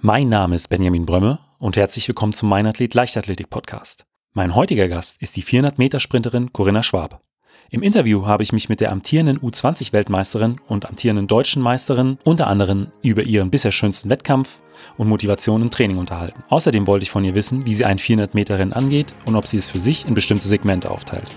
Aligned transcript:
Mein 0.00 0.28
Name 0.28 0.54
ist 0.54 0.68
Benjamin 0.68 1.06
Brömme 1.06 1.40
und 1.58 1.76
herzlich 1.76 2.06
willkommen 2.06 2.32
zum 2.32 2.48
Mein 2.48 2.68
Athlet 2.68 2.94
Leichtathletik 2.94 3.50
Podcast. 3.50 4.06
Mein 4.32 4.54
heutiger 4.54 4.86
Gast 4.86 5.20
ist 5.20 5.34
die 5.34 5.42
400 5.42 5.76
Meter 5.76 5.98
Sprinterin 5.98 6.52
Corinna 6.52 6.84
Schwab. 6.84 7.20
Im 7.72 7.82
Interview 7.82 8.24
habe 8.24 8.44
ich 8.44 8.52
mich 8.52 8.68
mit 8.68 8.80
der 8.80 8.92
amtierenden 8.92 9.40
U20-Weltmeisterin 9.40 10.60
und 10.68 10.86
amtierenden 10.86 11.26
deutschen 11.26 11.60
Meisterin 11.60 12.18
unter 12.22 12.46
anderem 12.46 12.92
über 13.02 13.24
ihren 13.24 13.50
bisher 13.50 13.72
schönsten 13.72 14.08
Wettkampf 14.08 14.60
und 14.98 15.08
Motivation 15.08 15.62
im 15.62 15.70
Training 15.70 15.98
unterhalten. 15.98 16.44
Außerdem 16.48 16.86
wollte 16.86 17.02
ich 17.02 17.10
von 17.10 17.24
ihr 17.24 17.34
wissen, 17.34 17.66
wie 17.66 17.74
sie 17.74 17.84
ein 17.84 17.98
400 17.98 18.34
Meter 18.34 18.60
Rennen 18.60 18.72
angeht 18.72 19.12
und 19.26 19.34
ob 19.34 19.48
sie 19.48 19.58
es 19.58 19.66
für 19.66 19.80
sich 19.80 20.06
in 20.06 20.14
bestimmte 20.14 20.46
Segmente 20.46 20.92
aufteilt 20.92 21.36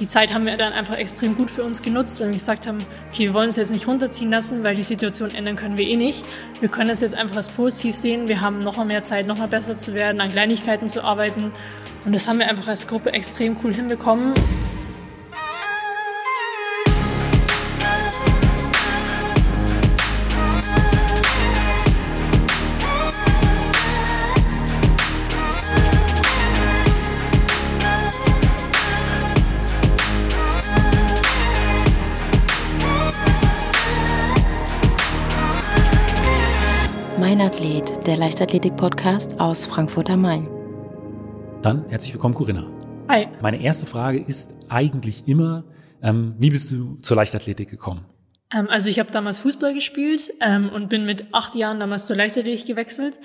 die 0.00 0.06
Zeit 0.08 0.34
haben 0.34 0.44
wir 0.44 0.56
dann 0.56 0.72
einfach 0.72 0.96
extrem 0.96 1.36
gut 1.36 1.50
für 1.50 1.62
uns 1.62 1.80
genutzt, 1.80 2.20
weil 2.20 2.28
wir 2.28 2.34
gesagt 2.34 2.66
haben, 2.66 2.78
okay, 3.10 3.26
wir 3.26 3.34
wollen 3.34 3.46
uns 3.46 3.56
jetzt 3.56 3.70
nicht 3.70 3.86
runterziehen 3.86 4.30
lassen, 4.30 4.64
weil 4.64 4.74
die 4.74 4.82
Situation 4.82 5.32
ändern 5.34 5.56
können 5.56 5.76
wir 5.76 5.86
eh 5.86 5.96
nicht. 5.96 6.24
Wir 6.60 6.68
können 6.68 6.88
das 6.88 7.00
jetzt 7.00 7.14
einfach 7.14 7.36
als 7.36 7.48
positiv 7.48 7.94
sehen. 7.94 8.26
Wir 8.26 8.40
haben 8.40 8.58
noch 8.58 8.76
mal 8.76 8.84
mehr 8.84 9.02
Zeit, 9.02 9.26
noch 9.26 9.38
mal 9.38 9.48
besser 9.48 9.78
zu 9.78 9.94
werden, 9.94 10.20
an 10.20 10.30
Kleinigkeiten 10.30 10.88
zu 10.88 11.04
arbeiten. 11.04 11.52
Und 12.04 12.12
das 12.12 12.26
haben 12.26 12.38
wir 12.38 12.48
einfach 12.48 12.66
als 12.66 12.88
Gruppe 12.88 13.12
extrem 13.12 13.56
cool 13.62 13.72
hinbekommen. 13.72 14.34
Athlet, 37.40 38.06
der 38.06 38.16
Leichtathletik-Podcast 38.16 39.40
aus 39.40 39.66
Frankfurt 39.66 40.10
am 40.10 40.22
Main. 40.22 40.48
Dann 41.62 41.88
herzlich 41.88 42.12
willkommen, 42.12 42.34
Corinna. 42.34 42.66
Hi. 43.08 43.26
Meine 43.40 43.62
erste 43.62 43.86
Frage 43.86 44.18
ist 44.20 44.52
eigentlich 44.68 45.26
immer, 45.26 45.64
ähm, 46.02 46.34
wie 46.38 46.50
bist 46.50 46.70
du 46.70 46.98
zur 47.02 47.16
Leichtathletik 47.16 47.68
gekommen? 47.68 48.04
Ähm, 48.52 48.68
also 48.68 48.90
ich 48.90 48.98
habe 48.98 49.10
damals 49.10 49.38
Fußball 49.40 49.74
gespielt 49.74 50.32
ähm, 50.40 50.68
und 50.68 50.88
bin 50.88 51.04
mit 51.06 51.26
acht 51.32 51.54
Jahren 51.54 51.80
damals 51.80 52.06
zur 52.06 52.16
Leichtathletik 52.16 52.66
gewechselt. 52.66 53.18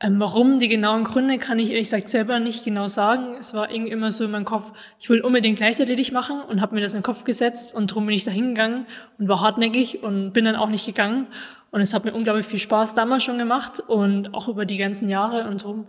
Ähm, 0.00 0.18
warum, 0.18 0.58
die 0.58 0.68
genauen 0.68 1.04
Gründe 1.04 1.38
kann 1.38 1.58
ich 1.58 1.70
ehrlich 1.70 1.86
gesagt 1.86 2.10
selber 2.10 2.40
nicht 2.40 2.64
genau 2.64 2.88
sagen. 2.88 3.36
Es 3.38 3.54
war 3.54 3.70
irgendwie 3.70 3.92
immer 3.92 4.10
so 4.10 4.24
in 4.24 4.32
meinem 4.32 4.44
Kopf, 4.44 4.72
ich 4.98 5.08
will 5.08 5.20
unbedingt 5.20 5.60
Leichtathletik 5.60 6.12
machen 6.12 6.42
und 6.42 6.60
habe 6.60 6.74
mir 6.74 6.80
das 6.80 6.94
in 6.94 6.98
den 6.98 7.04
Kopf 7.04 7.24
gesetzt 7.24 7.74
und 7.74 7.90
darum 7.90 8.06
bin 8.06 8.14
ich 8.16 8.24
da 8.24 8.30
hingegangen 8.30 8.86
und 9.18 9.28
war 9.28 9.40
hartnäckig 9.40 10.02
und 10.02 10.32
bin 10.32 10.44
dann 10.44 10.56
auch 10.56 10.68
nicht 10.68 10.86
gegangen. 10.86 11.28
Und 11.72 11.80
es 11.80 11.94
hat 11.94 12.04
mir 12.04 12.12
unglaublich 12.12 12.46
viel 12.46 12.60
Spaß 12.60 12.94
damals 12.94 13.24
schon 13.24 13.38
gemacht 13.38 13.80
und 13.80 14.34
auch 14.34 14.46
über 14.46 14.66
die 14.66 14.76
ganzen 14.76 15.08
Jahre. 15.08 15.48
Und 15.48 15.64
darum 15.64 15.86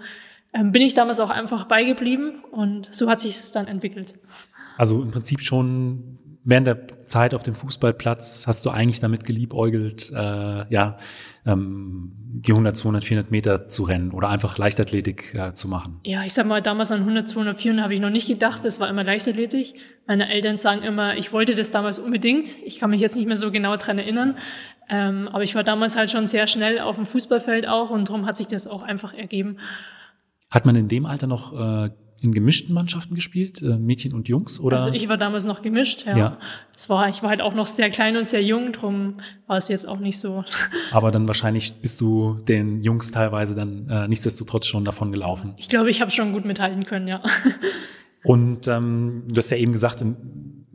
ähm, 0.53 0.71
bin 0.71 0.81
ich 0.81 0.95
damals 0.95 1.19
auch 1.19 1.29
einfach 1.29 1.65
beigeblieben 1.65 2.43
und 2.51 2.87
so 2.87 3.09
hat 3.09 3.21
sich 3.21 3.35
es 3.39 3.51
dann 3.51 3.67
entwickelt. 3.67 4.15
Also 4.77 5.01
im 5.01 5.11
Prinzip 5.11 5.41
schon 5.41 6.17
während 6.43 6.67
der 6.67 7.05
Zeit 7.05 7.33
auf 7.33 7.43
dem 7.43 7.55
Fußballplatz 7.55 8.45
hast 8.47 8.65
du 8.65 8.69
eigentlich 8.69 8.99
damit 8.99 9.25
geliebäugelt, 9.25 10.11
äh, 10.11 10.73
ja, 10.73 10.97
ähm, 11.45 12.11
die 12.35 12.51
100, 12.51 12.75
200, 12.75 13.03
400 13.03 13.31
Meter 13.31 13.69
zu 13.69 13.83
rennen 13.83 14.11
oder 14.11 14.29
einfach 14.29 14.57
Leichtathletik 14.57 15.35
äh, 15.35 15.53
zu 15.53 15.67
machen? 15.67 15.99
Ja, 16.05 16.23
ich 16.23 16.33
sag 16.33 16.45
mal, 16.45 16.61
damals 16.61 16.91
an 16.91 17.01
100, 17.01 17.27
200, 17.27 17.59
400 17.59 17.83
habe 17.83 17.93
ich 17.93 17.99
noch 17.99 18.09
nicht 18.09 18.27
gedacht. 18.27 18.65
Das 18.65 18.79
war 18.79 18.89
immer 18.89 19.03
Leichtathletik. 19.03 19.75
Meine 20.07 20.29
Eltern 20.29 20.57
sagen 20.57 20.81
immer, 20.81 21.15
ich 21.15 21.31
wollte 21.31 21.55
das 21.55 21.71
damals 21.71 21.99
unbedingt. 21.99 22.57
Ich 22.65 22.79
kann 22.79 22.89
mich 22.89 23.01
jetzt 23.01 23.15
nicht 23.15 23.27
mehr 23.27 23.35
so 23.35 23.51
genau 23.51 23.77
dran 23.77 23.99
erinnern. 23.99 24.35
Ähm, 24.89 25.29
aber 25.29 25.43
ich 25.43 25.55
war 25.55 25.63
damals 25.63 25.95
halt 25.95 26.11
schon 26.11 26.27
sehr 26.27 26.47
schnell 26.47 26.79
auf 26.79 26.95
dem 26.95 27.05
Fußballfeld 27.05 27.67
auch 27.67 27.89
und 27.89 28.09
darum 28.09 28.25
hat 28.25 28.37
sich 28.37 28.47
das 28.47 28.67
auch 28.67 28.83
einfach 28.83 29.13
ergeben. 29.13 29.57
Hat 30.49 30.65
man 30.65 30.75
in 30.75 30.87
dem 30.87 31.05
Alter 31.05 31.27
noch 31.27 31.53
äh, 31.53 31.89
in 32.21 32.31
gemischten 32.31 32.73
Mannschaften 32.73 33.15
gespielt, 33.15 33.61
äh, 33.61 33.77
Mädchen 33.77 34.13
und 34.13 34.29
Jungs? 34.29 34.59
Oder? 34.59 34.77
Also 34.77 34.93
ich 34.93 35.09
war 35.09 35.17
damals 35.17 35.45
noch 35.45 35.61
gemischt, 35.61 36.05
ja. 36.05 36.17
ja. 36.17 36.37
Es 36.75 36.89
war, 36.89 37.09
ich 37.09 37.21
war 37.21 37.29
halt 37.29 37.41
auch 37.41 37.53
noch 37.53 37.65
sehr 37.65 37.89
klein 37.89 38.15
und 38.15 38.25
sehr 38.25 38.43
jung, 38.43 38.71
darum 38.71 39.15
war 39.47 39.57
es 39.57 39.67
jetzt 39.67 39.87
auch 39.87 39.99
nicht 39.99 40.19
so. 40.19 40.43
Aber 40.91 41.11
dann 41.11 41.27
wahrscheinlich 41.27 41.73
bist 41.81 41.99
du 42.01 42.39
den 42.47 42.81
Jungs 42.81 43.11
teilweise 43.11 43.55
dann 43.55 43.89
äh, 43.89 44.07
nichtsdestotrotz 44.07 44.67
schon 44.67 44.85
davon 44.85 45.11
gelaufen. 45.11 45.53
Ich 45.57 45.69
glaube, 45.69 45.89
ich 45.89 46.01
habe 46.01 46.11
schon 46.11 46.33
gut 46.33 46.45
mithalten 46.45 46.85
können, 46.85 47.07
ja. 47.07 47.21
Und 48.23 48.69
ähm, 48.69 49.23
du 49.27 49.37
hast 49.37 49.49
ja 49.49 49.57
eben 49.57 49.73
gesagt, 49.73 50.03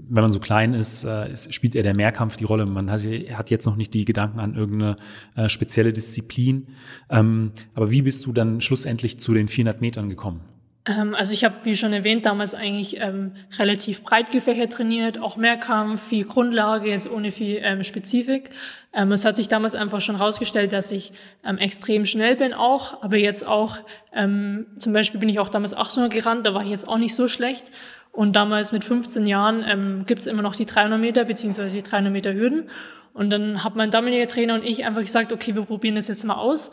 wenn 0.08 0.22
man 0.22 0.32
so 0.32 0.40
klein 0.40 0.74
ist, 0.74 1.04
äh, 1.04 1.36
spielt 1.36 1.74
eher 1.74 1.82
der 1.82 1.94
Mehrkampf 1.94 2.36
die 2.36 2.44
Rolle. 2.44 2.66
Man 2.66 2.90
hat, 2.90 3.02
hat 3.02 3.50
jetzt 3.50 3.66
noch 3.66 3.76
nicht 3.76 3.94
die 3.94 4.04
Gedanken 4.04 4.40
an 4.40 4.54
irgendeine 4.54 4.96
äh, 5.36 5.48
spezielle 5.48 5.92
Disziplin. 5.92 6.66
Ähm, 7.10 7.52
aber 7.74 7.90
wie 7.90 8.02
bist 8.02 8.26
du 8.26 8.32
dann 8.32 8.60
schlussendlich 8.60 9.20
zu 9.20 9.34
den 9.34 9.48
400 9.48 9.80
Metern 9.80 10.08
gekommen? 10.08 10.40
Ähm, 10.88 11.14
also 11.14 11.34
ich 11.34 11.44
habe, 11.44 11.54
wie 11.64 11.76
schon 11.76 11.92
erwähnt, 11.92 12.26
damals 12.26 12.54
eigentlich 12.54 13.00
ähm, 13.00 13.32
relativ 13.58 14.02
breit 14.02 14.30
gefächert 14.30 14.72
trainiert, 14.72 15.20
auch 15.20 15.36
Mehrkampf, 15.36 16.02
viel 16.08 16.24
Grundlage, 16.24 16.88
jetzt 16.88 17.10
ohne 17.10 17.30
viel 17.30 17.60
ähm, 17.62 17.84
Spezifik. 17.84 18.50
Ähm, 18.92 19.12
es 19.12 19.24
hat 19.24 19.36
sich 19.36 19.48
damals 19.48 19.74
einfach 19.74 20.00
schon 20.00 20.16
herausgestellt, 20.16 20.72
dass 20.72 20.90
ich 20.90 21.12
ähm, 21.44 21.58
extrem 21.58 22.06
schnell 22.06 22.36
bin 22.36 22.54
auch, 22.54 23.02
aber 23.02 23.16
jetzt 23.16 23.46
auch, 23.46 23.78
ähm, 24.14 24.66
zum 24.76 24.92
Beispiel 24.92 25.20
bin 25.20 25.28
ich 25.28 25.38
auch 25.38 25.50
damals 25.50 25.74
800 25.74 26.12
gerannt, 26.12 26.46
da 26.46 26.54
war 26.54 26.62
ich 26.62 26.70
jetzt 26.70 26.88
auch 26.88 26.98
nicht 26.98 27.14
so 27.14 27.28
schlecht. 27.28 27.70
Und 28.10 28.34
damals 28.34 28.72
mit 28.72 28.84
15 28.84 29.28
Jahren 29.28 30.04
gibt 30.06 30.22
es 30.22 30.26
immer 30.26 30.42
noch 30.42 30.56
die 30.56 30.66
300 30.66 30.98
Meter 30.98 31.24
beziehungsweise 31.24 31.76
die 31.76 31.84
300 31.84 32.12
Meter 32.12 32.34
Hürden. 32.34 32.68
Und 33.12 33.30
dann 33.30 33.62
hat 33.62 33.76
mein 33.76 33.90
damaliger 33.90 34.26
Trainer 34.26 34.54
und 34.54 34.64
ich 34.64 34.84
einfach 34.84 35.02
gesagt, 35.02 35.32
okay, 35.32 35.54
wir 35.54 35.62
probieren 35.62 35.94
das 35.94 36.08
jetzt 36.08 36.24
mal 36.24 36.34
aus. 36.34 36.72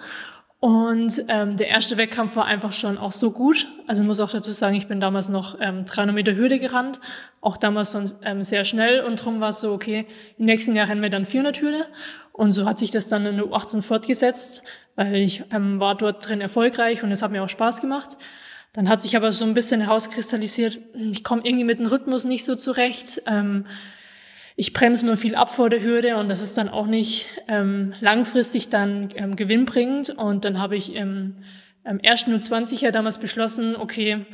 Und 0.66 1.26
ähm, 1.28 1.58
der 1.58 1.68
erste 1.68 1.96
Wettkampf 1.96 2.36
war 2.36 2.46
einfach 2.46 2.74
schon 2.74 2.98
auch 2.98 3.12
so 3.12 3.30
gut. 3.30 3.68
Also 3.86 4.02
ich 4.02 4.08
muss 4.08 4.20
auch 4.20 4.32
dazu 4.32 4.52
sagen, 4.52 4.76
ich 4.76 4.88
bin 4.88 5.00
damals 5.00 5.30
noch 5.30 5.60
ähm, 5.62 5.86
300 5.86 6.16
Meter 6.16 6.36
Hürde 6.36 6.58
gerannt, 6.58 7.00
auch 7.40 7.58
damals 7.58 7.92
sonst, 7.92 8.16
ähm, 8.24 8.44
sehr 8.44 8.66
schnell 8.66 9.02
und 9.02 9.20
darum 9.20 9.40
war 9.42 9.50
es 9.50 9.60
so, 9.60 9.72
okay, 9.72 10.08
im 10.40 10.46
nächsten 10.46 10.76
Jahr 10.76 10.90
rennen 10.90 11.04
wir 11.04 11.12
dann 11.12 11.28
400 11.28 11.62
Hürde 11.62 11.86
und 12.32 12.52
so 12.52 12.66
hat 12.66 12.80
sich 12.80 12.90
das 12.90 13.08
dann 13.08 13.28
in 13.28 13.36
der 13.38 13.46
U18 13.46 13.84
fortgesetzt, 13.84 14.64
weil 14.96 15.18
ich 15.18 15.44
ähm, 15.52 15.80
war 15.80 15.94
dort 15.94 16.28
drin 16.28 16.42
erfolgreich 16.42 17.04
und 17.04 17.12
es 17.12 17.22
hat 17.22 17.30
mir 17.30 17.44
auch 17.44 17.50
Spaß 17.50 17.80
gemacht. 17.80 18.18
Dann 18.74 18.90
hat 18.90 19.02
sich 19.02 19.16
aber 19.16 19.32
so 19.34 19.46
ein 19.46 19.54
bisschen 19.54 19.82
herauskristallisiert, 19.82 20.80
ich 20.96 21.24
komme 21.24 21.44
irgendwie 21.46 21.66
mit 21.66 21.78
dem 21.78 21.86
Rhythmus 21.86 22.26
nicht 22.26 22.44
so 22.44 22.56
zurecht. 22.56 23.22
Ähm, 23.28 23.68
ich 24.56 24.74
bremse 24.74 25.06
mir 25.06 25.18
viel 25.18 25.36
ab 25.36 25.54
vor 25.54 25.70
der 25.70 25.84
Hürde 25.84 26.16
und 26.18 26.30
das 26.30 26.42
ist 26.42 26.58
dann 26.58 26.70
auch 26.70 26.88
nicht 26.88 27.28
ähm, 27.48 27.92
langfristig 28.00 28.70
dann 28.70 29.10
ähm, 29.16 29.36
gewinnbringend. 29.36 30.12
Und 30.12 30.46
dann 30.46 30.60
habe 30.60 30.78
ich 30.78 30.96
im, 30.96 31.36
im 31.84 32.00
ersten 32.00 32.34
U20 32.34 32.84
er 32.84 32.92
damals 32.92 33.18
beschlossen, 33.18 33.76
okay, 33.76 34.26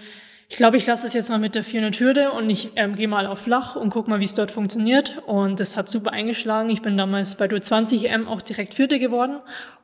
ich 0.47 0.57
glaube, 0.57 0.77
ich 0.77 0.85
lasse 0.85 1.07
es 1.07 1.13
jetzt 1.13 1.29
mal 1.29 1.39
mit 1.39 1.55
der 1.55 1.63
400 1.63 1.99
Hürde 1.99 2.31
und 2.33 2.49
ich 2.49 2.71
ähm, 2.75 2.95
gehe 2.95 3.07
mal 3.07 3.25
auf 3.25 3.39
flach 3.39 3.75
und 3.77 3.89
guck 3.89 4.07
mal, 4.09 4.19
wie 4.19 4.25
es 4.25 4.33
dort 4.35 4.51
funktioniert. 4.51 5.23
Und 5.25 5.59
das 5.59 5.77
hat 5.77 5.89
super 5.89 6.11
eingeschlagen. 6.11 6.69
Ich 6.69 6.81
bin 6.81 6.97
damals 6.97 7.35
bei 7.35 7.47
der 7.47 7.61
20 7.61 8.09
M 8.09 8.27
auch 8.27 8.41
direkt 8.41 8.75
Vierte 8.75 8.99
geworden 8.99 9.39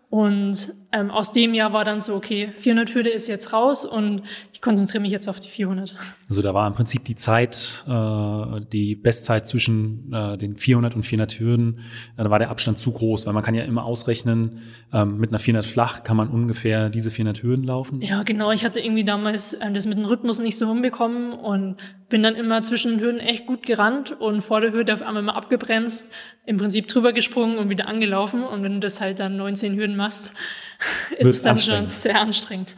und 0.10 0.74
ähm, 0.94 1.12
aus 1.12 1.34
dem 1.34 1.54
Jahr 1.54 1.74
war 1.74 1.84
dann 1.84 2.00
so, 2.00 2.16
okay, 2.16 2.50
400 2.56 2.96
Hürde 2.96 3.10
ist 3.10 3.28
jetzt 3.28 3.52
raus 3.52 3.84
und 3.84 4.22
ich 4.54 4.62
konzentriere 4.62 5.02
mich 5.02 5.12
jetzt 5.12 5.28
auf 5.28 5.42
die 5.42 5.50
400. 5.50 5.94
Also 6.30 6.42
da 6.42 6.54
war 6.54 6.66
im 6.66 6.74
Prinzip 6.74 7.04
die 7.04 7.16
Zeit, 7.16 7.84
äh, 7.90 8.62
die 8.72 8.96
Bestzeit 8.96 9.50
zwischen 9.50 10.14
äh, 10.14 10.38
den 10.38 10.56
400 10.56 10.96
und 10.96 11.04
400 11.04 11.40
Hürden, 11.40 11.80
äh, 12.16 12.24
da 12.24 12.30
war 12.30 12.40
der 12.40 12.50
Abstand 12.50 12.80
zu 12.80 12.94
groß, 12.94 13.28
weil 13.28 13.34
man 13.34 13.44
kann 13.44 13.54
ja 13.54 13.66
immer 13.66 13.84
ausrechnen, 13.84 14.62
ähm, 14.94 15.18
mit 15.18 15.32
einer 15.32 15.40
400 15.40 15.66
flach 15.66 16.04
kann 16.04 16.16
man 16.16 16.30
ungefähr 16.30 16.90
diese 16.90 17.12
400 17.12 17.44
Hürden 17.44 17.66
laufen. 17.66 18.02
Ja, 18.02 18.24
genau. 18.24 18.52
Ich 18.52 18.64
hatte 18.64 18.80
irgendwie 18.80 19.04
damals 19.04 19.56
äh, 19.56 19.72
das 19.74 19.86
mit 19.88 19.98
dem 19.98 20.06
Rhythmus 20.06 20.40
nicht 20.40 20.58
so 20.58 20.70
hinbekommen 20.70 21.34
und 21.34 21.76
bin 22.10 22.24
dann 22.24 22.36
immer 22.36 22.64
zwischen 22.64 22.92
den 22.92 23.00
Hürden 23.02 23.20
echt 23.20 23.46
gut 23.46 23.66
gerannt 23.66 24.12
und 24.12 24.42
vor 24.42 24.62
der 24.62 24.72
Hürde 24.72 24.94
auf 24.94 25.02
einmal 25.02 25.24
mal 25.24 25.34
abgebremst, 25.34 26.12
im 26.46 26.58
Prinzip 26.58 26.88
drüber 26.88 27.12
gesprungen 27.14 27.58
und 27.58 27.70
wieder 27.70 27.88
angelaufen. 27.88 28.44
Und 28.44 28.64
wenn 28.64 28.74
du 28.74 28.80
das 28.80 29.02
halt 29.02 29.20
dann 29.20 29.38
19 29.38 29.76
Hürden 29.76 29.96
machst, 29.96 30.34
ist 31.18 31.28
es 31.28 31.42
dann 31.42 31.58
schon 31.58 31.90
sehr 31.90 32.20
anstrengend. 32.20 32.74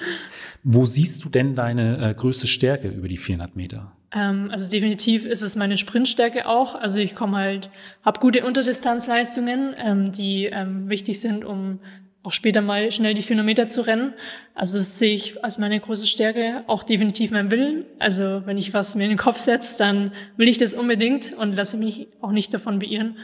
Wo 0.63 0.85
siehst 0.85 1.23
du 1.23 1.29
denn 1.29 1.55
deine 1.55 2.09
äh, 2.09 2.13
größte 2.13 2.47
Stärke 2.47 2.89
über 2.89 3.07
die 3.07 3.17
400 3.17 3.55
Meter? 3.55 3.93
Ähm, 4.11 4.49
also 4.51 4.69
definitiv 4.69 5.25
ist 5.25 5.41
es 5.41 5.55
meine 5.55 5.77
Sprintstärke 5.77 6.47
auch. 6.47 6.75
Also 6.75 6.99
ich 6.99 7.15
komme 7.15 7.37
halt, 7.37 7.69
habe 8.03 8.19
gute 8.19 8.45
Unterdistanzleistungen, 8.45 9.75
ähm, 9.77 10.11
die 10.11 10.45
ähm, 10.45 10.89
wichtig 10.89 11.19
sind, 11.19 11.45
um 11.45 11.79
auch 12.21 12.31
später 12.31 12.61
mal 12.61 12.91
schnell 12.91 13.13
die 13.13 13.21
400 13.21 13.45
Meter 13.45 13.67
zu 13.67 13.81
rennen. 13.81 14.13
Also 14.53 14.77
das 14.77 14.99
sehe 14.99 15.13
ich 15.13 15.43
als 15.43 15.57
meine 15.57 15.79
große 15.79 16.05
Stärke. 16.05 16.63
Auch 16.67 16.83
definitiv 16.83 17.31
mein 17.31 17.49
Willen. 17.49 17.85
Also 17.97 18.41
wenn 18.45 18.57
ich 18.57 18.73
was 18.73 18.95
mir 18.95 19.05
in 19.05 19.11
den 19.11 19.17
Kopf 19.17 19.37
setze, 19.37 19.77
dann 19.77 20.11
will 20.35 20.49
ich 20.49 20.57
das 20.57 20.73
unbedingt 20.73 21.33
und 21.33 21.53
lasse 21.53 21.77
mich 21.77 22.07
auch 22.21 22.31
nicht 22.31 22.53
davon 22.53 22.79
beirren. 22.79 23.17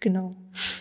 Genau. 0.00 0.36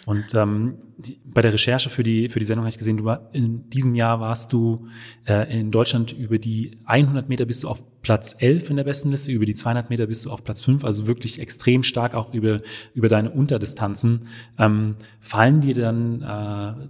Und 0.05 0.33
ähm, 0.33 0.77
die, 0.97 1.17
bei 1.23 1.41
der 1.41 1.53
Recherche 1.53 1.89
für 1.89 2.03
die, 2.03 2.27
für 2.27 2.39
die 2.39 2.45
Sendung 2.45 2.65
habe 2.65 2.69
ich 2.69 2.77
gesehen, 2.77 2.97
du 2.97 3.05
war, 3.05 3.29
in 3.31 3.69
diesem 3.69 3.95
Jahr 3.95 4.19
warst 4.19 4.51
du 4.51 4.87
äh, 5.25 5.57
in 5.57 5.71
Deutschland 5.71 6.11
über 6.11 6.37
die 6.37 6.79
100 6.85 7.29
Meter 7.29 7.45
bist 7.45 7.63
du 7.63 7.69
auf 7.69 8.01
Platz 8.01 8.35
11 8.37 8.71
in 8.71 8.75
der 8.75 8.83
besten 8.83 9.11
Liste, 9.11 9.31
über 9.31 9.45
die 9.45 9.55
200 9.55 9.89
Meter 9.89 10.07
bist 10.07 10.25
du 10.25 10.31
auf 10.31 10.43
Platz 10.43 10.63
5, 10.63 10.83
also 10.83 11.07
wirklich 11.07 11.39
extrem 11.39 11.81
stark 11.81 12.13
auch 12.13 12.33
über, 12.33 12.57
über 12.93 13.07
deine 13.07 13.31
Unterdistanzen. 13.31 14.27
Ähm, 14.59 14.97
fallen 15.17 15.61
dir 15.61 15.75
dann 15.75 16.21
äh, 16.21 16.89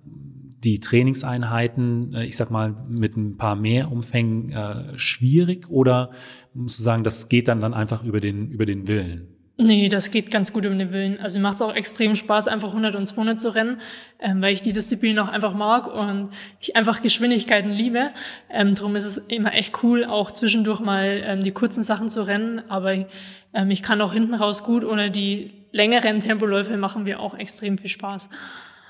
die 0.66 0.80
Trainingseinheiten, 0.80 2.14
äh, 2.14 2.26
ich 2.26 2.36
sag 2.36 2.52
mal, 2.52 2.76
mit 2.90 3.16
ein 3.16 3.38
paar 3.38 3.56
mehr 3.56 3.92
Umfängen 3.92 4.52
äh, 4.52 4.98
schwierig 4.98 5.70
oder 5.70 6.10
musst 6.54 6.80
du 6.80 6.84
sagen, 6.84 7.04
das 7.04 7.30
geht 7.30 7.48
dann, 7.48 7.62
dann 7.62 7.74
einfach 7.74 8.04
über 8.04 8.20
den, 8.20 8.50
über 8.50 8.66
den 8.66 8.88
Willen? 8.88 9.36
Nee, 9.58 9.88
das 9.88 10.12
geht 10.12 10.32
ganz 10.32 10.52
gut 10.52 10.66
um 10.66 10.78
den 10.78 10.92
Willen. 10.92 11.18
Also 11.22 11.40
macht 11.40 11.56
es 11.56 11.62
auch 11.62 11.74
extrem 11.74 12.18
Spaß, 12.18 12.50
einfach 12.50 12.70
100 12.70 12.94
und 12.96 13.06
200 13.06 13.40
zu 13.40 13.56
rennen, 13.56 13.80
ähm, 14.20 14.42
weil 14.42 14.52
ich 14.52 14.62
die 14.62 14.74
Disziplin 14.74 15.18
auch 15.18 15.30
einfach 15.30 15.54
mag 15.54 15.88
und 15.88 16.32
ich 16.60 16.76
einfach 16.76 17.02
Geschwindigkeiten 17.02 17.72
liebe. 17.72 18.12
Ähm, 18.50 18.76
darum 18.76 18.98
ist 18.98 19.06
es 19.06 19.18
immer 19.18 19.54
echt 19.54 19.82
cool, 19.82 20.04
auch 20.04 20.32
zwischendurch 20.32 20.82
mal 20.82 21.22
ähm, 21.26 21.42
die 21.42 21.52
kurzen 21.52 21.84
Sachen 21.84 22.10
zu 22.10 22.28
rennen. 22.28 22.70
Aber 22.70 23.06
ähm, 23.54 23.72
ich 23.72 23.82
kann 23.82 24.02
auch 24.02 24.12
hinten 24.12 24.34
raus 24.34 24.64
gut 24.64 24.84
ohne 24.84 25.10
die 25.10 25.52
längeren 25.72 26.20
Tempoläufe 26.20 26.76
machen 26.76 27.06
wir 27.06 27.22
auch 27.22 27.38
extrem 27.38 27.78
viel 27.78 27.90
Spaß. 27.90 28.30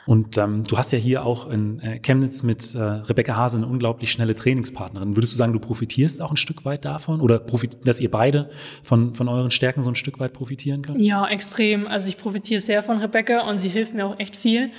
Und 0.06 0.38
ähm, 0.38 0.64
du 0.64 0.78
hast 0.78 0.92
ja 0.92 1.00
hier 1.00 1.26
auch 1.26 1.50
in 1.50 1.80
äh, 1.80 2.00
Chemnitz 2.00 2.44
mit 2.44 2.76
äh, 2.76 2.80
Rebecca 2.80 3.36
Hase 3.36 3.58
eine 3.58 3.68
unglaublich 3.68 4.12
schnelle 4.12 4.36
Trainingspartnerin. 4.36 5.16
Würdest 5.18 5.34
du 5.34 5.38
sagen, 5.38 5.54
du 5.54 5.60
profitierst 5.60 6.22
auch 6.22 6.32
ein 6.32 6.38
Stück 6.38 6.64
weit 6.64 6.86
davon 6.86 7.22
oder 7.22 7.42
dass 7.84 8.00
ihr 8.00 8.12
beide 8.12 8.50
von, 8.84 9.16
von 9.16 9.28
euren 9.28 9.52
Stärken 9.52 9.82
so 9.82 9.90
ein 9.90 9.96
Stück 9.96 10.20
weit 10.20 10.34
profitieren 10.34 10.84
könnt? 10.84 11.02
Ja, 11.02 11.28
extrem. 11.28 11.88
Also 11.88 12.10
ich 12.10 12.18
profitiere 12.18 12.60
sehr 12.60 12.84
von 12.84 13.00
Rebecca 13.00 13.50
und 13.50 13.58
sie 13.58 13.70
hilft 13.70 13.94
mir 13.94 14.06
auch 14.06 14.20
echt 14.20 14.36
viel. 14.36 14.72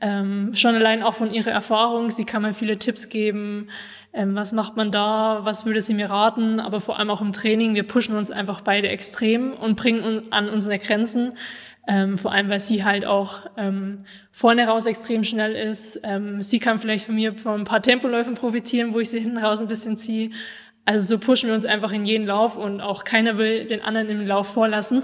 Ähm, 0.00 0.52
schon 0.54 0.74
allein 0.74 1.04
auch 1.04 1.14
von 1.14 1.32
ihrer 1.32 1.52
Erfahrung. 1.52 2.10
Sie 2.10 2.24
kann 2.24 2.42
mir 2.42 2.54
viele 2.54 2.76
Tipps 2.76 3.08
geben. 3.08 3.68
Ähm, 4.12 4.34
was 4.34 4.52
macht 4.52 4.76
man 4.76 4.90
da? 4.90 5.40
Was 5.44 5.64
würde 5.64 5.80
sie 5.80 5.94
mir 5.94 6.10
raten? 6.10 6.58
Aber 6.58 6.80
vor 6.80 6.98
allem 6.98 7.08
auch 7.08 7.20
im 7.20 7.30
Training. 7.30 7.76
Wir 7.76 7.84
pushen 7.84 8.16
uns 8.16 8.32
einfach 8.32 8.62
beide 8.62 8.88
extrem 8.88 9.52
und 9.52 9.76
bringen 9.76 10.02
uns 10.02 10.32
an 10.32 10.48
unsere 10.48 10.80
Grenzen. 10.80 11.34
Ähm, 11.88 12.16
vor 12.16 12.32
allem, 12.32 12.48
weil 12.48 12.60
sie 12.60 12.84
halt 12.84 13.04
auch 13.04 13.40
ähm, 13.56 14.04
vorne 14.30 14.68
raus 14.68 14.86
extrem 14.86 15.24
schnell 15.24 15.52
ist. 15.52 16.00
Ähm, 16.04 16.40
sie 16.40 16.60
kann 16.60 16.78
vielleicht 16.78 17.06
von 17.06 17.16
mir 17.16 17.34
von 17.34 17.62
ein 17.62 17.64
paar 17.64 17.82
Tempoläufen 17.82 18.34
profitieren, 18.34 18.94
wo 18.94 19.00
ich 19.00 19.10
sie 19.10 19.18
hinten 19.18 19.38
raus 19.38 19.62
ein 19.62 19.68
bisschen 19.68 19.96
ziehe. 19.96 20.30
Also 20.84 21.16
so 21.16 21.20
pushen 21.20 21.48
wir 21.48 21.54
uns 21.54 21.64
einfach 21.64 21.92
in 21.92 22.04
jeden 22.04 22.26
Lauf 22.26 22.56
und 22.56 22.80
auch 22.80 23.04
keiner 23.04 23.38
will 23.38 23.66
den 23.66 23.82
anderen 23.82 24.08
im 24.10 24.26
Lauf 24.26 24.48
vorlassen. 24.48 25.02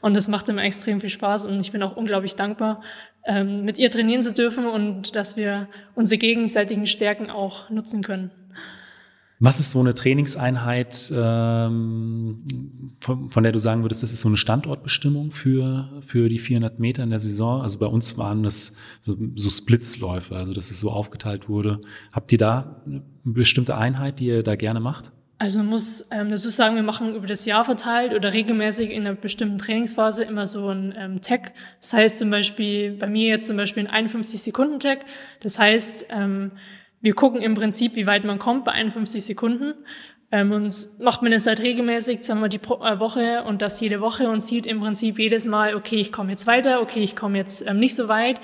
Und 0.00 0.14
das 0.14 0.28
macht 0.28 0.48
immer 0.48 0.62
extrem 0.62 1.00
viel 1.00 1.10
Spaß 1.10 1.46
und 1.46 1.60
ich 1.60 1.70
bin 1.70 1.82
auch 1.82 1.96
unglaublich 1.96 2.34
dankbar, 2.34 2.82
ähm, 3.24 3.64
mit 3.64 3.78
ihr 3.78 3.90
trainieren 3.90 4.22
zu 4.22 4.32
dürfen 4.32 4.66
und 4.66 5.14
dass 5.14 5.36
wir 5.36 5.68
unsere 5.94 6.18
gegenseitigen 6.18 6.86
Stärken 6.86 7.30
auch 7.30 7.70
nutzen 7.70 8.02
können. 8.02 8.30
Was 9.42 9.58
ist 9.58 9.70
so 9.70 9.80
eine 9.80 9.94
Trainingseinheit, 9.94 11.10
ähm, 11.16 12.44
von, 13.00 13.30
von, 13.30 13.42
der 13.42 13.52
du 13.52 13.58
sagen 13.58 13.82
würdest, 13.82 14.02
das 14.02 14.12
ist 14.12 14.20
so 14.20 14.28
eine 14.28 14.36
Standortbestimmung 14.36 15.30
für, 15.30 15.88
für 16.06 16.28
die 16.28 16.38
400 16.38 16.78
Meter 16.78 17.02
in 17.02 17.08
der 17.08 17.20
Saison? 17.20 17.62
Also 17.62 17.78
bei 17.78 17.86
uns 17.86 18.18
waren 18.18 18.42
das 18.42 18.76
so, 19.00 19.16
so 19.36 19.48
Splitzläufe, 19.48 20.36
also 20.36 20.52
dass 20.52 20.70
es 20.70 20.78
so 20.78 20.90
aufgeteilt 20.90 21.48
wurde. 21.48 21.80
Habt 22.12 22.30
ihr 22.32 22.38
da 22.38 22.82
eine 22.84 23.02
bestimmte 23.24 23.78
Einheit, 23.78 24.20
die 24.20 24.26
ihr 24.26 24.42
da 24.42 24.56
gerne 24.56 24.78
macht? 24.78 25.10
Also 25.38 25.56
man 25.60 25.68
muss 25.68 26.06
ähm, 26.10 26.28
dazu 26.28 26.50
sagen, 26.50 26.76
wir 26.76 26.82
machen 26.82 27.14
über 27.14 27.26
das 27.26 27.46
Jahr 27.46 27.64
verteilt 27.64 28.12
oder 28.12 28.34
regelmäßig 28.34 28.90
in 28.90 29.06
einer 29.06 29.14
bestimmten 29.14 29.56
Trainingsphase 29.56 30.22
immer 30.22 30.44
so 30.44 30.68
ein 30.68 30.94
ähm, 30.98 31.22
Tag. 31.22 31.54
Das 31.80 31.94
heißt 31.94 32.18
zum 32.18 32.28
Beispiel, 32.28 32.92
bei 32.92 33.08
mir 33.08 33.28
jetzt 33.28 33.46
zum 33.46 33.56
Beispiel 33.56 33.84
ein 33.84 33.90
51 33.90 34.42
Sekunden 34.42 34.80
Tag. 34.80 35.06
Das 35.40 35.58
heißt, 35.58 36.08
ähm, 36.10 36.52
wir 37.00 37.14
gucken 37.14 37.40
im 37.40 37.54
Prinzip, 37.54 37.96
wie 37.96 38.06
weit 38.06 38.24
man 38.24 38.38
kommt 38.38 38.64
bei 38.64 38.72
51 38.72 39.24
Sekunden. 39.24 39.74
Ähm, 40.32 40.52
und 40.52 41.00
macht 41.00 41.22
man 41.22 41.32
das 41.32 41.46
halt 41.46 41.60
regelmäßig, 41.60 42.24
sagen 42.24 42.40
wir 42.40 42.48
die 42.48 42.58
Pro 42.58 42.84
äh, 42.84 43.00
Woche 43.00 43.42
und 43.44 43.62
das 43.62 43.80
jede 43.80 44.00
Woche 44.00 44.28
und 44.28 44.42
sieht 44.42 44.64
im 44.64 44.80
Prinzip 44.80 45.18
jedes 45.18 45.44
Mal, 45.44 45.74
okay, 45.74 45.96
ich 45.96 46.12
komme 46.12 46.30
jetzt 46.30 46.46
weiter, 46.46 46.80
okay, 46.80 47.00
ich 47.02 47.16
komme 47.16 47.38
jetzt 47.38 47.66
ähm, 47.66 47.78
nicht 47.78 47.96
so 47.96 48.08
weit. 48.08 48.40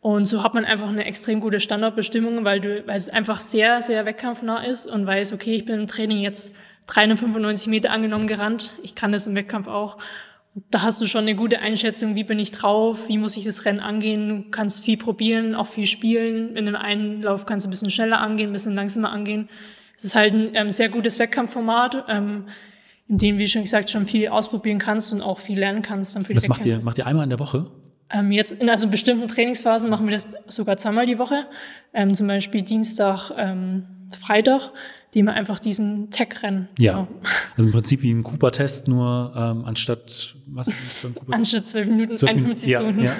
Und 0.00 0.26
so 0.26 0.44
hat 0.44 0.52
man 0.54 0.66
einfach 0.66 0.88
eine 0.88 1.06
extrem 1.06 1.40
gute 1.40 1.60
Standardbestimmung, 1.60 2.44
weil, 2.44 2.60
du, 2.60 2.86
weil 2.86 2.96
es 2.96 3.08
einfach 3.08 3.40
sehr, 3.40 3.80
sehr 3.80 4.04
wettkampfnah 4.04 4.62
ist 4.64 4.86
und 4.86 5.06
weiß, 5.06 5.32
okay, 5.32 5.54
ich 5.54 5.64
bin 5.64 5.80
im 5.80 5.86
Training 5.86 6.18
jetzt 6.18 6.54
395 6.88 7.68
Meter 7.68 7.90
angenommen 7.90 8.26
gerannt, 8.26 8.74
ich 8.82 8.94
kann 8.94 9.12
das 9.12 9.26
im 9.26 9.34
Wettkampf 9.34 9.66
auch 9.66 9.96
da 10.70 10.82
hast 10.82 11.00
du 11.00 11.06
schon 11.06 11.22
eine 11.22 11.34
gute 11.34 11.58
Einschätzung, 11.58 12.14
wie 12.14 12.24
bin 12.24 12.38
ich 12.38 12.52
drauf, 12.52 13.08
wie 13.08 13.18
muss 13.18 13.36
ich 13.36 13.44
das 13.44 13.64
Rennen 13.64 13.80
angehen. 13.80 14.28
Du 14.28 14.50
kannst 14.50 14.84
viel 14.84 14.96
probieren, 14.96 15.54
auch 15.54 15.66
viel 15.66 15.86
spielen. 15.86 16.56
In 16.56 16.66
dem 16.66 16.76
einen 16.76 17.22
Lauf 17.22 17.44
kannst 17.46 17.66
du 17.66 17.68
ein 17.68 17.72
bisschen 17.72 17.90
schneller 17.90 18.20
angehen, 18.20 18.50
ein 18.50 18.52
bisschen 18.52 18.74
langsamer 18.74 19.10
angehen. 19.10 19.48
Es 19.96 20.04
ist 20.04 20.14
halt 20.14 20.32
ein 20.34 20.54
ähm, 20.54 20.70
sehr 20.70 20.88
gutes 20.88 21.18
Wettkampfformat, 21.18 22.04
ähm, 22.08 22.46
in 23.08 23.18
dem, 23.18 23.38
wie 23.38 23.46
schon 23.46 23.62
gesagt, 23.62 23.90
schon 23.90 24.06
viel 24.06 24.28
ausprobieren 24.28 24.78
kannst 24.78 25.12
und 25.12 25.22
auch 25.22 25.38
viel 25.38 25.58
lernen 25.58 25.82
kannst. 25.82 26.16
Dann 26.16 26.24
für 26.24 26.34
das 26.34 26.48
macht 26.48 26.64
ihr, 26.66 26.80
macht 26.80 26.98
ihr 26.98 27.06
einmal 27.06 27.24
in 27.24 27.30
der 27.30 27.38
Woche? 27.38 27.70
Ähm, 28.10 28.30
jetzt 28.30 28.60
in 28.60 28.70
also 28.70 28.88
bestimmten 28.88 29.28
Trainingsphasen 29.28 29.90
machen 29.90 30.06
wir 30.06 30.12
das 30.12 30.34
sogar 30.46 30.76
zweimal 30.76 31.06
die 31.06 31.18
Woche. 31.18 31.46
Ähm, 31.92 32.14
zum 32.14 32.28
Beispiel 32.28 32.62
Dienstag, 32.62 33.30
ähm, 33.36 33.86
Freitag 34.10 34.72
die 35.14 35.22
wir 35.22 35.32
einfach 35.32 35.58
diesen 35.60 36.10
Tag 36.10 36.42
rennen. 36.42 36.68
Ja. 36.78 36.92
Genau. 36.92 37.08
Also 37.56 37.68
im 37.68 37.72
Prinzip 37.72 38.02
wie 38.02 38.12
ein 38.12 38.22
Cooper-Test, 38.22 38.88
nur 38.88 39.32
ähm, 39.36 39.64
anstatt 39.64 40.36
was 40.46 40.68
ist 40.68 41.02
beim 41.02 41.14
Cooper? 41.14 41.34
Anstatt 41.34 41.68
12 41.68 41.86
Minuten, 41.88 42.16
12 42.16 42.32
51 42.32 42.68
ja, 42.68 42.78
Sekunden. 42.80 43.04
Ja. 43.04 43.16